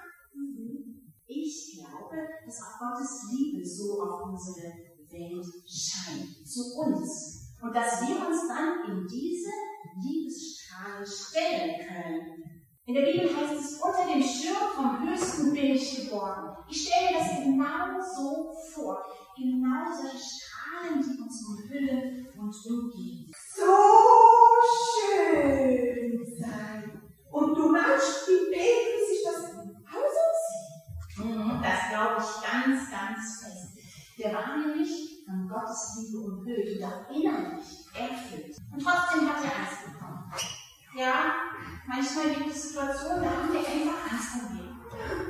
Ich 1.26 1.78
glaube, 1.78 2.16
dass 2.44 2.62
auch 2.62 2.78
Gottes 2.78 3.30
Liebe 3.30 3.64
so 3.64 4.02
auf 4.02 4.26
unsere 4.26 4.74
Welt 5.10 5.46
scheint, 5.66 6.46
zu 6.46 6.74
uns. 6.82 7.54
Und 7.62 7.74
dass 7.74 8.00
wir 8.02 8.26
uns 8.26 8.48
dann 8.48 8.90
in 8.90 9.06
diese 9.06 9.50
Liebesstrahle 10.02 11.06
stellen 11.06 11.86
können. 11.86 12.57
In 12.88 12.94
der 12.94 13.02
Bibel 13.02 13.28
heißt 13.36 13.52
es, 13.52 13.82
unter 13.82 14.06
dem 14.10 14.22
Schirm 14.22 14.56
vom 14.74 15.06
Höchsten 15.06 15.52
bin 15.52 15.74
ich 15.74 15.94
geborgen. 15.94 16.56
Ich 16.70 16.88
stelle 16.88 17.10
mir 17.10 17.18
das 17.18 17.44
genau 17.44 18.00
so 18.00 18.50
vor. 18.72 19.04
Genau 19.36 19.84
solche 19.94 20.16
Strahlen, 20.16 21.02
die 21.02 21.20
uns 21.20 21.46
umhüllen 21.46 22.26
und 22.38 22.54
umgeben. 22.66 23.30
So 23.54 23.76
schön 24.88 26.24
sein. 26.40 27.02
Und 27.30 27.54
du 27.58 27.68
meinst, 27.68 28.26
wie 28.26 28.50
Petrus 28.54 29.10
ist 29.12 29.26
das 29.26 29.52
so 29.52 29.58
gewesen? 29.68 31.36
Mhm, 31.36 31.62
Das 31.62 31.90
glaube 31.90 32.22
ich 32.22 32.50
ganz, 32.50 32.90
ganz 32.90 33.42
fest. 33.44 33.68
Der 34.18 34.32
war 34.32 34.56
nämlich 34.56 35.26
von 35.26 35.46
Gottes 35.46 35.98
Liebe 36.00 36.20
umhüllt 36.24 36.78
und 36.78 36.84
auch 36.86 37.10
innerlich 37.10 37.84
erfüllt. 37.92 38.56
Und 38.72 38.82
trotzdem 38.82 39.28
hat 39.28 39.44
er 39.44 39.58
Angst 39.60 39.84
bekommen. 39.84 40.32
Ja, 40.96 41.34
manchmal 41.88 42.34
gibt 42.34 42.54
es 42.54 42.68
Situationen, 42.68 43.24
da 43.24 43.30
haben 43.30 43.52
wir 43.52 43.60
einfach 43.60 44.12
Angst 44.12 44.28
vor 44.28 44.50
Leben. 44.52 44.80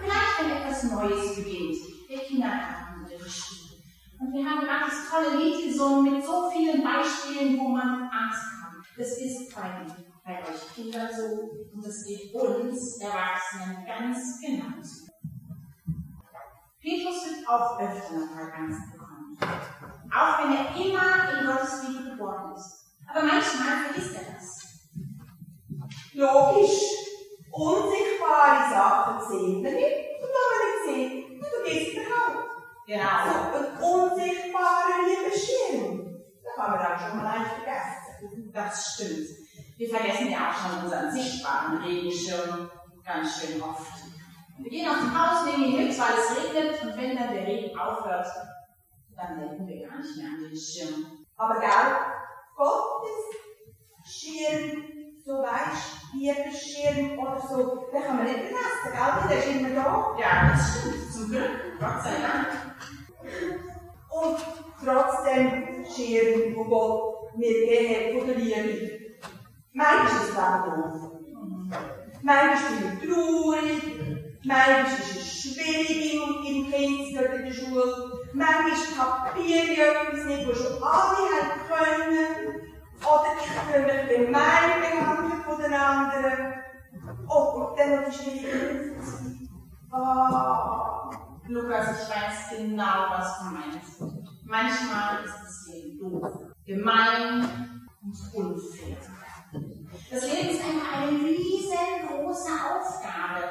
Vielleicht, 0.01 0.41
wenn 0.41 0.57
etwas 0.57 0.83
Neues 0.85 1.37
beginnt, 1.37 1.77
der 2.11 2.19
Kindergarten 2.19 3.05
oder 3.05 3.25
die 3.25 3.31
Schule. 3.31 3.79
Und 4.19 4.33
wir 4.33 4.45
haben 4.45 4.67
gerade 4.67 4.91
das 4.91 5.09
tolle 5.09 5.39
Lied 5.39 5.69
gesungen 5.69 6.13
mit 6.13 6.25
so 6.25 6.51
vielen 6.51 6.83
Beispielen, 6.83 7.59
wo 7.59 7.69
man 7.69 8.11
Angst 8.11 8.43
hat. 8.43 8.75
Das 8.97 9.17
ist 9.19 9.55
bei, 9.55 9.87
bei 10.25 10.41
euch 10.41 10.75
Kindern 10.75 11.09
so 11.15 11.51
und 11.73 11.87
das 11.87 12.05
geht 12.05 12.35
uns 12.35 13.01
Erwachsenen 13.01 13.87
ganz 13.87 14.41
genauso. 14.41 15.07
Petrus 16.81 17.27
wird 17.27 17.49
auch 17.49 17.79
öfter 17.79 18.15
nochmal 18.15 18.53
Angst 18.57 18.93
bekommen. 18.93 19.39
Auch 20.11 20.39
wenn 20.43 20.57
er 20.57 20.75
immer 20.75 21.39
in 21.39 21.47
Gottes 21.47 21.83
Liebe 21.87 22.11
geboren 22.11 22.53
ist. 22.57 22.97
Aber 23.07 23.23
manchmal 23.23 23.85
vergisst 23.85 24.17
er 24.17 24.33
das. 24.33 24.69
Logisch. 26.19 26.83
Unsichtbare 27.53 28.69
Sachen 28.75 29.31
sehen 29.31 29.63
wir 29.63 29.71
nicht. 29.71 30.19
Und 30.19 30.31
wenn 30.35 30.49
wir 30.51 30.65
nicht 30.67 30.85
sehen, 30.85 31.41
dann 31.41 31.51
vergisst 31.51 31.95
wir 31.95 32.03
halt. 32.03 32.39
Genau. 32.89 33.09
Also, 33.09 33.39
ein 33.57 33.71
unsichtbarer 33.81 34.99
Liebesschirm. 35.07 36.19
Da 36.43 36.51
kann 36.57 36.71
man 36.73 36.81
dann 36.81 36.99
schon 36.99 37.19
mal 37.19 37.27
eins 37.27 37.49
vergessen. 37.53 38.51
Das 38.53 38.95
stimmt. 38.95 39.29
Wir 39.77 39.89
vergessen 39.91 40.33
ja 40.33 40.51
auch 40.51 40.55
schon 40.55 40.85
unseren 40.85 41.13
sichtbaren 41.13 41.79
Regenschirm 41.85 42.69
ganz 43.05 43.41
schön 43.41 43.63
oft. 43.63 43.87
Wir 44.59 44.71
gehen 44.71 44.89
aus 44.89 44.99
dem 44.99 45.17
Haus, 45.17 45.47
nehmen 45.47 45.73
ihn 45.73 45.87
mit, 45.87 45.99
weil 46.01 46.15
es 46.19 46.37
regnet 46.37 46.83
und 46.83 46.97
wenn 46.97 47.17
dann 47.17 47.33
der 47.33 47.47
Regen 47.47 47.79
aufhört, 47.79 48.27
dann 49.17 49.39
denken 49.39 49.69
wir 49.69 49.87
gar 49.87 49.99
nicht 49.99 50.17
mehr 50.17 50.27
an 50.27 50.43
den 50.43 50.57
Schirm. 50.57 51.27
Aber 51.37 51.61
gell, 51.61 51.71
Gottes 52.57 53.23
Schirm, 54.05 54.98
so 55.29 55.35
weißt, 55.35 56.15
Liebesschirm 56.15 57.19
oder 57.19 57.39
so, 57.39 57.87
den 57.93 58.03
kann 58.03 58.17
man 58.17 58.25
nicht 58.25 58.49
vergessen, 58.49 58.93
gell? 58.95 59.29
Der 59.29 59.39
ist 59.39 59.61
immer 59.61 59.75
da. 59.75 60.17
Ja, 60.19 60.51
das 60.51 60.81
stimmt. 60.81 61.13
Zum 61.13 61.29
Glück. 61.29 61.51
Gott 61.79 62.03
sei 62.03 62.13
Dank. 62.23 62.49
Und 64.09 64.39
trotzdem 64.83 65.85
Schirm, 65.95 66.57
wo 66.57 66.65
Gott 66.65 67.37
mir 67.37 67.53
gegeben 67.53 67.95
hat, 67.95 68.19
von 68.19 68.27
der 68.27 68.37
Liebe. 68.37 69.01
Manchmal 69.75 70.07
ist 70.07 70.31
es 70.31 70.35
doof. 70.35 71.13
Manchmal 72.23 72.73
bin 72.73 72.89
ich 72.89 73.15
traurig. 73.15 73.83
Manchmal 74.45 74.85
ist 74.87 75.17
es 75.17 75.43
schwierig 75.43 76.15
im, 76.49 76.71
Kindsgarten 76.73 77.41
in 77.41 77.45
der 77.45 77.53
Schule. 77.53 78.13
Manchmal 78.33 79.25
kapiere 79.25 79.73
ich 79.73 79.79
etwas 79.79 80.25
nicht, 80.25 80.49
was 80.49 80.57
schon 80.57 80.83
alle 80.83 81.29
können. 81.69 82.78
Oder 83.03 83.31
ich 83.41 83.51
fühle 83.51 83.85
mich 83.87 84.27
gemein 84.27 84.81
behandelt 84.81 85.45
von 85.45 85.63
den 85.63 85.75
anderen. 85.75 86.55
Oh, 87.29 87.69
und 87.69 87.79
dann 87.79 87.97
noch 87.97 88.09
die 88.09 88.17
schwierige 88.17 88.97
Zeit. 89.01 89.49
Ah. 89.93 91.11
Lukas, 91.49 92.03
ich 92.03 92.09
weiß 92.11 92.59
genau, 92.59 93.07
was 93.09 93.39
du 93.39 93.45
meinst. 93.47 94.01
Manchmal 94.45 95.25
ist 95.25 95.35
das 95.43 95.67
Leben 95.69 95.99
doof, 95.99 96.33
gemein 96.67 97.89
und 98.03 98.35
unfair. 98.35 98.97
Das 100.11 100.23
Leben 100.25 100.51
ist 100.51 100.63
einfach 100.63 101.03
eine 101.03 101.19
riesengroße 101.19 102.51
Aufgabe. 102.53 103.49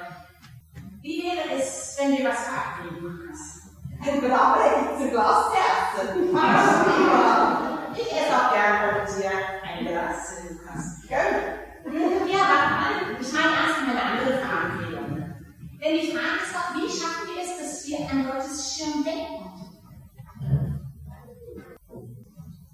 Wie 1.01 1.23
wäre 1.23 1.59
es, 1.59 1.97
wenn 1.99 2.17
wir 2.17 2.29
was 2.29 2.45
verabreden, 2.45 3.01
Lukas? 3.01 3.61
Ein 3.99 4.21
Graben 4.21 4.97
zum 4.99 5.09
Glas 5.09 5.45
essen. 5.53 6.37
Ich 7.99 8.11
esse 8.11 8.35
auch 8.35 8.53
gerne 8.53 9.01
mit 9.01 9.09
dir 9.09 9.31
ein 9.63 9.85
Glas, 9.85 10.43
Lukas. 10.49 11.01
Gell? 11.07 11.57
Ja, 12.27 12.39
warte 12.39 12.69
mal. 12.73 13.21
Ich 13.21 13.33
meine 13.33 13.53
erst 13.53 13.81
mal 13.81 13.89
eine 13.89 14.03
andere 14.03 14.37
Frage. 14.37 14.77
Denn 15.81 15.93
die 15.99 16.11
Frage 16.11 16.37
ist 16.43 16.53
doch, 16.53 16.75
wie 16.75 16.89
schaffen 16.89 17.27
wir 17.33 17.41
es, 17.43 17.57
dass 17.57 17.87
wir 17.87 17.99
an 18.09 18.27
Gottes 18.27 18.75
Schirm 18.75 19.03
denken? 19.03 19.37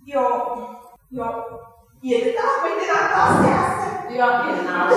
Ja, 0.05 0.79
ja. 1.09 1.45
Jeden 2.01 2.35
Tag 2.35 2.63
mit 2.63 2.83
dir 2.83 2.93
ein 2.93 3.07
Glas 3.07 3.35
essen. 3.39 4.15
Ja, 4.15 4.41
genau. 4.41 4.87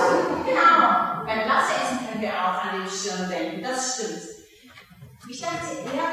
Genau. 0.45 1.25
Beim 1.25 1.43
Glassessen 1.45 1.99
können 2.05 2.21
wir 2.21 2.33
auch 2.33 2.63
an 2.63 2.81
den 2.81 2.89
Schirm 2.89 3.29
denken. 3.29 3.63
Das 3.63 3.95
stimmt. 3.95 4.37
Ich 5.29 5.41
dachte 5.41 5.67
eher 5.83 6.06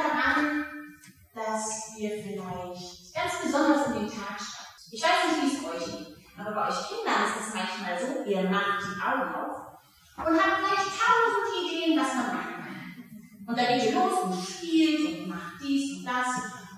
ihr 8.35 8.51
macht 8.51 8.83
die 8.83 9.01
Augen 9.01 9.35
auf 9.35 10.27
und 10.27 10.35
habt 10.35 10.59
gleich 10.59 10.87
tausend 10.99 11.47
Ideen, 11.63 11.99
was 11.99 12.15
man 12.15 12.27
machen 12.27 12.55
kann. 12.59 13.47
Und 13.47 13.59
dann 13.59 13.67
geht 13.67 13.85
ihr 13.85 13.95
los 13.95 14.23
und 14.25 14.35
spielt 14.35 15.23
und 15.23 15.29
macht 15.29 15.61
dies 15.63 15.99
und 15.99 16.05
das. 16.05 16.27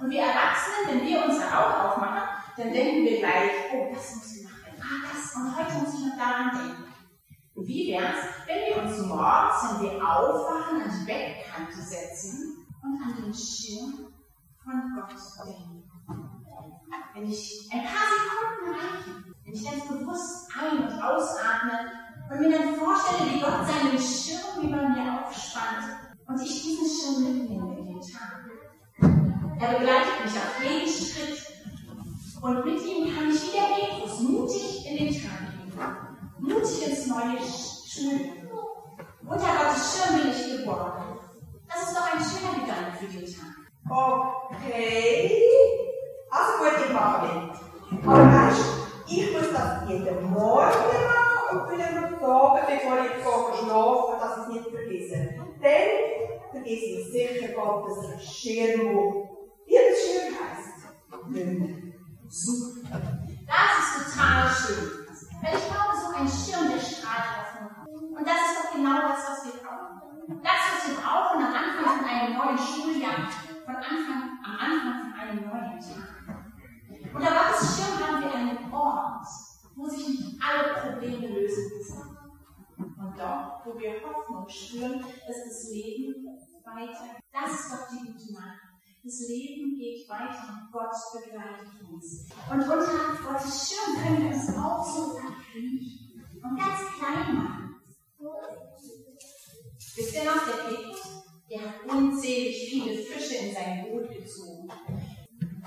Und 0.00 0.10
wir 0.10 0.20
Erwachsenen, 0.20 1.00
wenn 1.00 1.06
wir 1.06 1.24
unsere 1.24 1.46
Augen 1.46 1.74
aufmachen, 1.74 2.28
dann 2.56 2.72
denken 2.72 3.04
wir 3.04 3.18
gleich, 3.18 3.50
oh, 3.72 3.90
das 3.94 4.16
muss 4.16 4.36
ich 4.36 4.44
machen. 4.44 4.76
Ah, 4.78 5.08
das. 5.10 5.34
Und 5.34 5.56
heute 5.56 5.72
muss 5.78 5.94
ich 5.94 6.06
noch 6.06 6.16
daran 6.18 6.50
denken. 6.50 6.84
Und 7.54 7.66
wie 7.66 7.92
wär's, 7.92 8.26
wenn 8.46 8.66
wir 8.66 8.82
uns 8.82 9.06
morgens, 9.06 9.80
wenn 9.80 9.90
wir 9.90 10.02
aufwachen, 10.02 10.82
an 10.82 10.90
die 10.90 11.06
Bettkante 11.06 11.80
setzen 11.80 12.66
und 12.82 13.02
an 13.02 13.22
den 13.22 13.32
Schirm 13.32 14.12
von 14.62 14.92
Gott 14.94 15.14
denken? 15.46 15.82
Wenn 17.14 17.30
ich 17.30 17.66
ein 17.72 17.82
paar 17.82 18.04
Sekunden 18.12 18.78
reichen, 18.78 19.25
wenn 19.46 19.54
ich 19.54 19.64
ganz 19.64 19.86
bewusst 19.86 20.48
ein- 20.58 20.82
und 20.82 21.02
ausatme 21.02 21.90
und 22.30 22.40
mir 22.40 22.58
dann 22.58 22.74
vorstelle, 22.74 23.30
wie 23.32 23.40
Gott 23.40 23.64
seinen 23.66 23.98
Schirm 23.98 24.64
über 24.64 24.88
mir 24.88 25.24
aufspannt 25.24 25.86
und 26.26 26.42
ich 26.42 26.62
diesen 26.62 26.86
Schirm 26.86 27.38
mitnehme 27.38 27.78
in 27.78 27.86
den 27.86 28.00
Tag. 28.00 28.44
Er 29.60 29.78
begleitet 29.78 30.24
mich 30.24 30.34
auf 30.34 30.62
jeden 30.62 30.88
Schritt 30.88 31.42
und 32.42 32.64
mit 32.64 32.84
ihm 32.84 33.14
kann 33.14 33.30
ich 33.30 33.42
wie 33.42 33.56
der 33.56 33.74
Petrus 33.74 34.20
mutig 34.20 34.86
in 34.86 34.96
den 34.98 35.14
Tag 35.14 35.38
gehen. 35.52 35.72
Mutig 36.38 36.88
ins 36.88 37.06
neue 37.06 37.38
Schuljahr. 37.38 38.36
Unter 39.22 39.46
Gottes 39.46 39.96
Schirm 39.96 40.20
bin 40.20 40.30
ich 40.30 40.58
geboren. 40.58 41.18
Das 41.68 41.88
ist 41.88 41.96
doch 41.96 42.12
ein 42.12 42.22
schöner 42.22 42.64
Gedanke 42.64 42.96
für 42.98 43.06
den 43.06 43.26
Tag. 43.26 43.56
Okay. 43.88 45.42
Also 46.30 46.58
gut, 46.58 46.86
ich 46.86 46.92
mache 46.92 47.26
weißt 48.02 48.58
du, 48.58 48.75
ich 49.16 49.32
muss 49.32 49.50
das 49.50 49.88
jeden 49.88 50.30
Morgen 50.30 50.84
machen 51.08 51.58
und 51.58 51.72
wieder 51.72 51.90
noch 51.92 52.20
sagen, 52.20 52.66
bevor 52.66 52.98
ich 53.00 53.12
gehe 53.12 53.64
schlafen, 53.64 54.20
dass 54.20 54.36
ich 54.36 54.42
es 54.42 54.48
nicht 54.48 54.68
vergesse. 54.68 55.34
Dann 55.62 56.50
vergesse 56.50 56.84
ich 56.84 57.12
sicher 57.12 57.48
Gottes 57.54 58.22
Schirm, 58.22 58.94
wo 58.94 59.48
Liebesschirm 59.66 60.34
heisst. 60.36 61.28
Nicht 61.28 61.46
mehr. 61.46 61.76
Super. 62.28 63.00
Das 63.46 63.78
ist 63.80 64.14
total 64.14 64.48
schön. 64.50 65.06
Weil 65.42 65.54
ich 65.56 65.64
glaube, 65.64 65.94
so 65.96 66.06
ein 66.14 66.28
Schirm, 66.28 66.70
der 66.70 66.80
strahlt 66.80 67.24
Hoffnung. 67.38 68.16
Und 68.18 68.26
das 68.26 68.36
ist 68.36 68.64
doch 68.64 68.72
genau 68.74 69.00
das, 69.00 69.20
was 69.30 69.44
wir 69.46 69.60
brauchen. 69.62 70.42
Das, 70.42 70.60
was 70.74 70.88
wir 70.88 70.96
brauchen 70.96 71.42
am 71.42 71.54
Anfang 71.54 72.00
von 72.00 72.04
einem 72.04 72.36
neuen 72.36 72.58
Schuljahr, 72.58 73.30
von 73.64 73.76
Anfang, 73.76 74.38
am 74.44 74.56
Anfang 74.60 75.00
von 75.00 75.20
einem 75.20 75.40
neuen 75.48 75.80
Tag. 75.80 76.15
Unter 77.16 77.30
Gottes 77.30 77.76
Schirm 77.76 77.98
haben 77.98 78.22
wir 78.22 78.34
einen 78.34 78.72
Ort, 78.74 79.26
wo 79.74 79.88
sich 79.88 80.06
nicht 80.06 80.38
alle 80.38 80.74
Probleme 80.74 81.28
lösen 81.28 81.72
müssen. 81.78 82.18
Und 82.76 83.18
dort, 83.18 83.64
wo 83.64 83.78
wir 83.80 84.02
Hoffnung 84.02 84.46
spüren, 84.46 85.00
dass 85.00 85.44
das 85.48 85.70
Leben 85.70 86.26
weiter. 86.62 87.16
Das 87.32 87.52
ist 87.52 87.72
doch 87.72 87.88
die 87.88 88.06
gute 88.06 88.34
Nachricht. 88.34 88.76
Das 89.02 89.28
Leben 89.28 89.78
geht 89.78 90.06
weiter 90.10 90.44
und 90.46 90.70
Gott 90.70 90.92
begleitet 91.14 91.88
uns. 91.90 92.28
Und 92.50 92.60
unter 92.60 93.16
Gottes 93.24 93.66
Schirm 93.66 93.96
können 93.96 94.22
wir 94.22 94.36
uns 94.36 94.54
auch 94.54 94.84
so 94.84 95.16
verkriechen 95.16 96.22
und 96.34 96.58
ganz 96.58 96.80
klein 96.98 97.34
machen. 97.34 97.76
Wisst 99.96 100.14
ihr 100.14 100.24
noch, 100.24 100.44
der 100.44 100.68
Petrus, 100.68 101.24
der 101.48 101.60
Er 101.60 101.68
hat 101.68 101.90
unzählig 101.90 102.68
viele 102.68 102.98
Fische 102.98 103.46
in 103.46 103.54
sein 103.54 103.86
Boot 103.88 104.10
gezogen. 104.10 104.68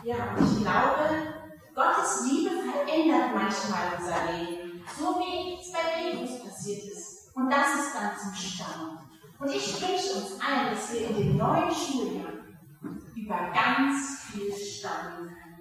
Ja, 0.04 0.36
und 0.36 0.46
ich 0.46 0.62
glaube, 0.62 1.39
Gottes 1.80 2.26
Liebe 2.30 2.50
verändert 2.50 3.34
manchmal 3.34 3.98
unser 3.98 4.34
Leben, 4.34 4.84
so 5.00 5.16
wie 5.18 5.58
es 5.58 5.72
bei 5.72 5.80
Petrus 5.96 6.44
passiert 6.44 6.84
ist. 6.92 7.34
Und 7.34 7.50
das 7.50 7.74
ist 7.76 7.96
dann 7.96 8.12
zum 8.20 8.34
Staunen. 8.36 8.98
Und 9.40 9.50
ich 9.50 9.82
wünsche 9.82 10.16
uns 10.18 10.42
allen, 10.42 10.72
dass 10.72 10.92
wir 10.92 11.08
in 11.08 11.16
dem 11.16 11.38
neuen 11.38 11.72
Schuljahr 11.72 12.34
über 13.16 13.54
ganz 13.54 14.24
viel 14.26 14.54
staunen 14.54 15.30
können. 15.30 15.60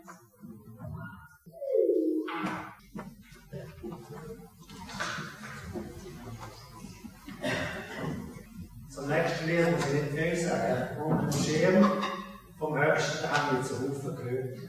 Zunächst 8.88 9.42
ich 9.42 9.46
nicht 9.46 10.10
viel 10.10 10.36
sagen. 10.36 11.00
Und 11.00 11.32
den 11.32 11.32
Schirm 11.32 12.02
vom 12.58 12.76
Höchsten 12.76 13.30
haben 13.30 13.62
zu 13.62 13.74
Haufen 13.74 14.16
gehört. 14.16 14.67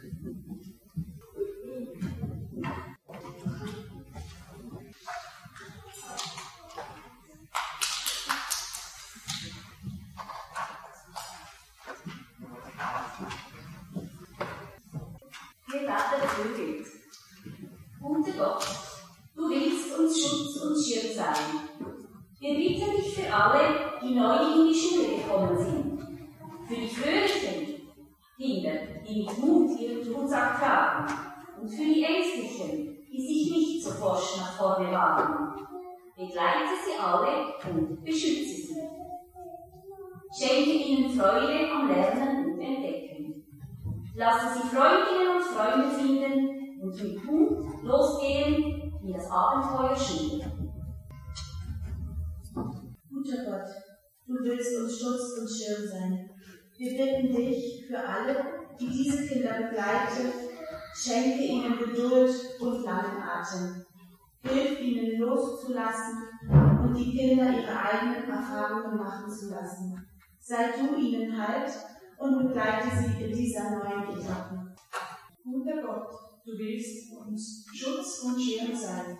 Vögel. 16.39 16.86
Guter 18.02 18.32
Gott, 18.38 18.65
du 19.36 19.49
willst 19.49 19.99
uns 19.99 20.21
Schutz 20.21 20.56
und 20.63 20.82
Schirm 20.82 21.13
sein. 21.13 21.36
Wir 22.39 22.56
bitten 22.56 22.95
dich 22.95 23.13
für 23.13 23.34
alle, 23.34 23.99
die 24.02 24.15
neu 24.15 24.62
in 24.62 24.67
die 24.69 24.80
Schule 24.80 25.17
gekommen 25.17 25.58
sind. 25.58 25.99
Für 26.65 26.75
die 26.75 26.88
fröhlichen 26.88 27.82
Kinder, 28.38 28.71
die 29.06 29.23
mit 29.23 29.38
Mut 29.38 29.80
ihren 29.80 30.13
Rucksack 30.13 30.60
tragen. 30.60 31.13
Und 31.62 31.69
für 31.69 31.84
die 31.84 32.04
Ängstlichen, 32.04 32.97
die 33.12 33.21
sich 33.21 33.52
nicht 33.52 33.84
so 33.84 33.91
forsch 33.91 34.38
nach 34.38 34.58
vorne 34.58 34.91
wagen. 34.93 35.65
Begleite 36.15 36.73
sie 36.86 36.97
alle 36.97 37.54
und 37.69 38.04
beschütze 38.06 38.45
sie. 38.45 38.75
Schenke 40.38 40.71
ihnen 40.71 41.19
Freude 41.19 41.69
am 41.69 41.89
Lernen 41.89 42.54
und 42.54 42.62
Entdecken. 42.62 42.98
Lasse 44.19 44.47
sie 44.53 44.67
Freundinnen 44.67 45.38
und 45.38 45.45
Freunde 45.45 45.95
finden 45.95 46.82
und 46.82 47.03
mit 47.03 47.23
Mut 47.23 47.84
losgehen 47.84 48.91
in 49.01 49.13
das 49.13 49.32
Abenteuer 49.32 49.95
Schule. 49.95 50.43
Guter 52.53 53.45
Gott, 53.45 53.69
du 54.27 54.34
willst 54.43 54.77
uns 54.77 54.99
Schutz 54.99 55.39
und 55.39 55.47
Schirm 55.47 55.88
sein. 55.88 56.29
Wir 56.77 56.97
bitten 56.97 57.34
dich 57.34 57.86
für 57.88 57.97
alle, 57.97 58.43
die 58.77 58.89
diese 58.89 59.25
Kinder 59.25 59.53
begleiten, 59.53 60.34
schenke 60.93 61.41
ihnen 61.41 61.79
Geduld 61.79 62.29
und 62.60 62.84
langen 62.84 63.21
Atem. 63.21 63.86
Hilf 64.43 64.82
ihnen 64.82 65.17
loszulassen 65.21 66.27
und 66.84 66.93
die 66.93 67.15
Kinder 67.15 67.58
ihre 67.58 67.73
eigenen 67.73 68.29
Erfahrungen 68.29 68.97
machen 68.97 69.32
zu 69.32 69.49
lassen. 69.49 70.05
Sei 70.39 70.73
du 70.77 70.97
ihnen 70.97 71.41
Halt 71.41 71.71
und 72.19 72.47
begleite 72.47 72.89
sie 72.97 73.23
in 73.23 73.34
dieser 73.34 73.69
neuen 73.71 74.19
Etappe. 74.19 74.75
Guter 75.43 75.82
Gott, 75.82 76.12
du 76.45 76.51
willst 76.58 77.13
uns 77.15 77.65
Schutz 77.73 78.23
und 78.23 78.39
Schirm 78.39 78.75
sein. 78.75 79.17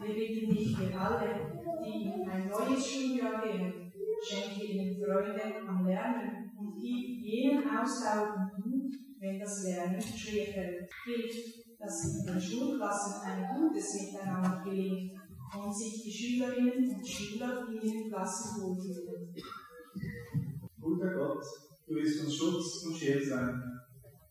Wir 0.00 0.14
bitten 0.14 0.54
dich 0.54 0.76
für 0.76 0.98
alle, 0.98 1.58
die 1.84 2.04
in 2.04 2.28
ein 2.28 2.48
neues 2.48 2.86
Schuljahr 2.86 3.42
gehen. 3.42 3.92
Schenke 4.24 4.64
ihnen 4.64 4.96
Freude 4.96 5.40
am 5.68 5.86
Lernen 5.86 6.50
und 6.56 6.80
gib 6.80 7.20
jenen 7.20 7.68
Ausdauer 7.68 8.50
und 8.56 8.66
Mut, 8.66 8.94
wenn 9.18 9.38
das 9.40 9.64
Lernen 9.64 10.00
schwerfällt. 10.00 10.88
Hilf, 11.04 11.34
dass 11.78 12.20
in 12.20 12.26
den 12.26 12.40
Schulklassen 12.40 13.22
ein 13.22 13.58
gutes 13.58 14.00
Miteinander 14.00 14.62
gelingt 14.64 15.12
und 15.58 15.76
sich 15.76 16.02
die 16.02 16.12
Schülerinnen 16.12 16.96
und 16.96 17.06
Schüler 17.06 17.66
in 17.68 17.82
ihren 17.82 18.08
Klassen 18.08 18.62
wohlfühlen. 18.62 19.34
Guter 20.80 21.14
Gott, 21.14 21.44
du 21.86 21.94
willst 21.94 22.24
uns 22.24 22.34
Schutz 22.34 22.84
und 22.84 22.96
Schirm 22.96 23.22
sein. 23.22 23.62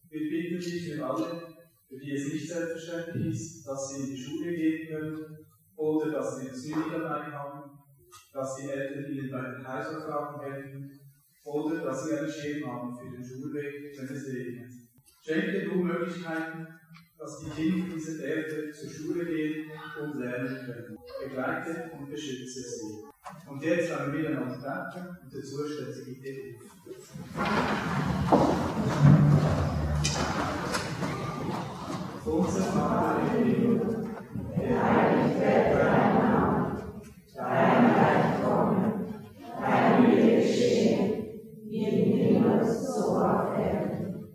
Wir 0.09 0.29
bitten 0.29 0.59
dich 0.59 0.93
für 0.93 1.05
alle, 1.05 1.41
für 1.87 1.97
die 1.97 2.13
es 2.13 2.31
nicht 2.31 2.47
selbstverständlich 2.47 3.33
ist, 3.33 3.65
dass 3.65 3.89
sie 3.89 4.03
in 4.03 4.15
die 4.15 4.21
Schule 4.21 4.53
gehen 4.53 4.87
können 4.87 5.37
oder 5.75 6.11
dass 6.11 6.37
sie 6.37 6.47
es 6.47 6.65
nicht 6.65 6.77
dabei 6.91 7.31
haben, 7.31 7.71
dass 8.33 8.55
die 8.57 8.69
Eltern 8.69 9.11
ihnen 9.11 9.31
bei 9.31 9.41
den 9.41 9.67
Hausaufgaben 9.67 10.41
helfen 10.41 10.99
oder 11.43 11.83
dass 11.83 12.05
sie 12.05 12.17
einen 12.17 12.29
Schirm 12.29 12.71
haben 12.71 12.97
für 12.97 13.15
den 13.15 13.23
Schulweg, 13.23 13.97
wenn 13.97 14.15
es 14.15 14.27
regnet. 14.27 14.71
Schenke 15.21 15.65
du 15.65 15.75
Möglichkeiten, 15.75 16.67
dass 17.17 17.39
die 17.39 17.49
Kinder 17.49 17.95
dieser 17.95 18.23
Erde 18.23 18.71
zur 18.71 18.89
Schule 18.89 19.25
gehen 19.25 19.71
und 20.01 20.19
lernen 20.19 20.65
können. 20.65 20.97
Begleite 21.23 21.91
und 21.93 22.09
beschütze 22.09 22.61
sie. 22.61 23.14
Und 23.49 23.61
jetzt 23.63 23.89
wollen 23.89 24.13
wir 24.13 24.29
miteinander 24.29 24.57
danken 24.61 25.17
und 25.23 25.33
dazu 25.33 25.67
stellt 25.67 25.95
sich 25.95 26.21
bitte 26.21 26.31
auf. 28.29 28.55
Unser 32.25 32.63
Vater 32.63 33.37
im 33.37 33.45
Himmel, 33.47 33.79
geheiligt 34.55 35.39
werde 35.39 35.77
dein 35.77 36.13
Name, 36.15 36.81
dein 37.35 37.85
Reich 37.85 38.43
komme, 38.43 39.05
dein 39.59 40.03
Wille 40.03 40.35
geschehe, 40.37 40.99
wie 41.63 41.83
im 41.83 42.13
Himmel, 42.13 42.65
so 42.65 43.17
auf 43.17 43.57
Erden. 43.57 44.27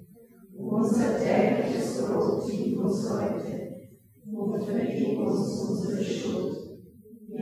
Unser 0.56 1.18
tägliches 1.18 2.08
Brot 2.08 2.44
gib 2.50 2.78
uns 2.78 3.10
heute 3.10 3.54
und 4.32 4.64
vergib 4.64 5.18
uns 5.18 5.60
unsere 5.68 6.04
Schuld, 6.04 6.59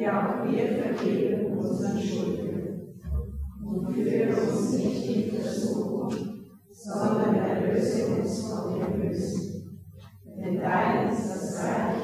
wie 0.08 0.14
auch 0.14 0.44
wir 0.44 0.82
vergeben 0.82 1.58
unseren 1.58 2.00
Schuldigen. 2.00 2.98
Und 3.64 3.94
führe 3.94 4.34
uns 4.40 4.72
nicht 4.72 5.06
in 5.06 5.40
Versuchung, 5.40 6.10
sondern 6.70 7.34
erlöse 7.34 8.06
uns 8.06 8.48
von 8.48 8.80
dem 8.80 9.00
Bösen. 9.00 9.80
Denn 10.24 10.60
dein 10.60 11.10
ist 11.10 11.28
das 11.28 11.62
Reich 11.62 12.02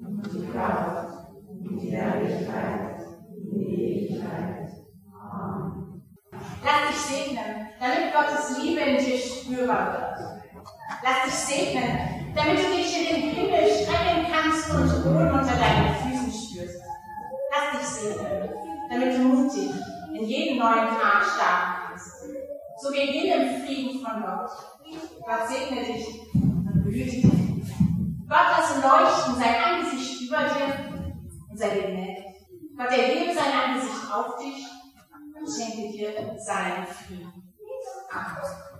und 0.00 0.28
die 0.32 0.46
Kraft 0.48 1.28
und 1.48 1.80
die 1.80 1.90
Herrlichkeit 1.90 3.02
in 3.30 3.60
Ewigkeit. 3.60 4.70
Amen. 5.12 6.02
Lass 6.32 6.88
dich 6.88 7.16
segnen, 7.16 7.68
damit 7.78 8.12
Gottes 8.12 8.58
Liebe 8.60 8.80
in 8.80 9.04
dir 9.04 9.18
spürbar 9.18 9.92
wird. 9.92 10.64
Lass 11.04 11.24
dich 11.26 11.56
segnen, 11.56 11.98
damit 12.34 12.58
du 12.58 12.76
dich 12.76 12.98
in 12.98 13.14
den 13.14 13.30
Himmel 13.30 13.68
strecken 13.68 14.26
kannst 14.32 14.70
und 14.70 15.04
Ruhe 15.04 15.32
unter 15.32 15.54
deinen. 15.56 16.03
Dich 17.78 17.88
segnen, 17.88 18.50
damit 18.88 19.14
du 19.14 19.18
mutig 19.20 19.70
in 20.12 20.24
jeden 20.24 20.58
neuen 20.58 20.88
Tag 20.88 21.24
starten 21.24 21.88
kannst. 21.88 22.24
So 22.80 22.90
geh 22.90 23.06
hin 23.06 23.40
im 23.40 23.64
Frieden 23.64 24.04
von 24.04 24.22
Gott. 24.22 24.50
Gott 25.24 25.48
segne 25.48 25.84
dich 25.84 26.06
und 26.34 26.84
behüte 26.84 27.10
dich. 27.10 27.24
Gott 28.28 28.46
lasse 28.50 28.80
leuchten 28.80 29.34
sein 29.36 29.54
Angesicht 29.64 30.22
über 30.22 30.38
dir 30.38 30.92
und 31.50 31.58
sei 31.58 31.70
dir 31.70 31.88
nett. 31.88 32.24
Gott 32.76 32.90
erhebe 32.90 33.34
sein 33.34 33.52
Angesicht 33.52 34.12
auf 34.12 34.36
dich 34.38 34.66
und 35.34 35.48
schenke 35.48 35.92
dir 35.92 36.36
seinen 36.38 36.86
Frieden. 36.86 37.54
Amen. 38.10 38.73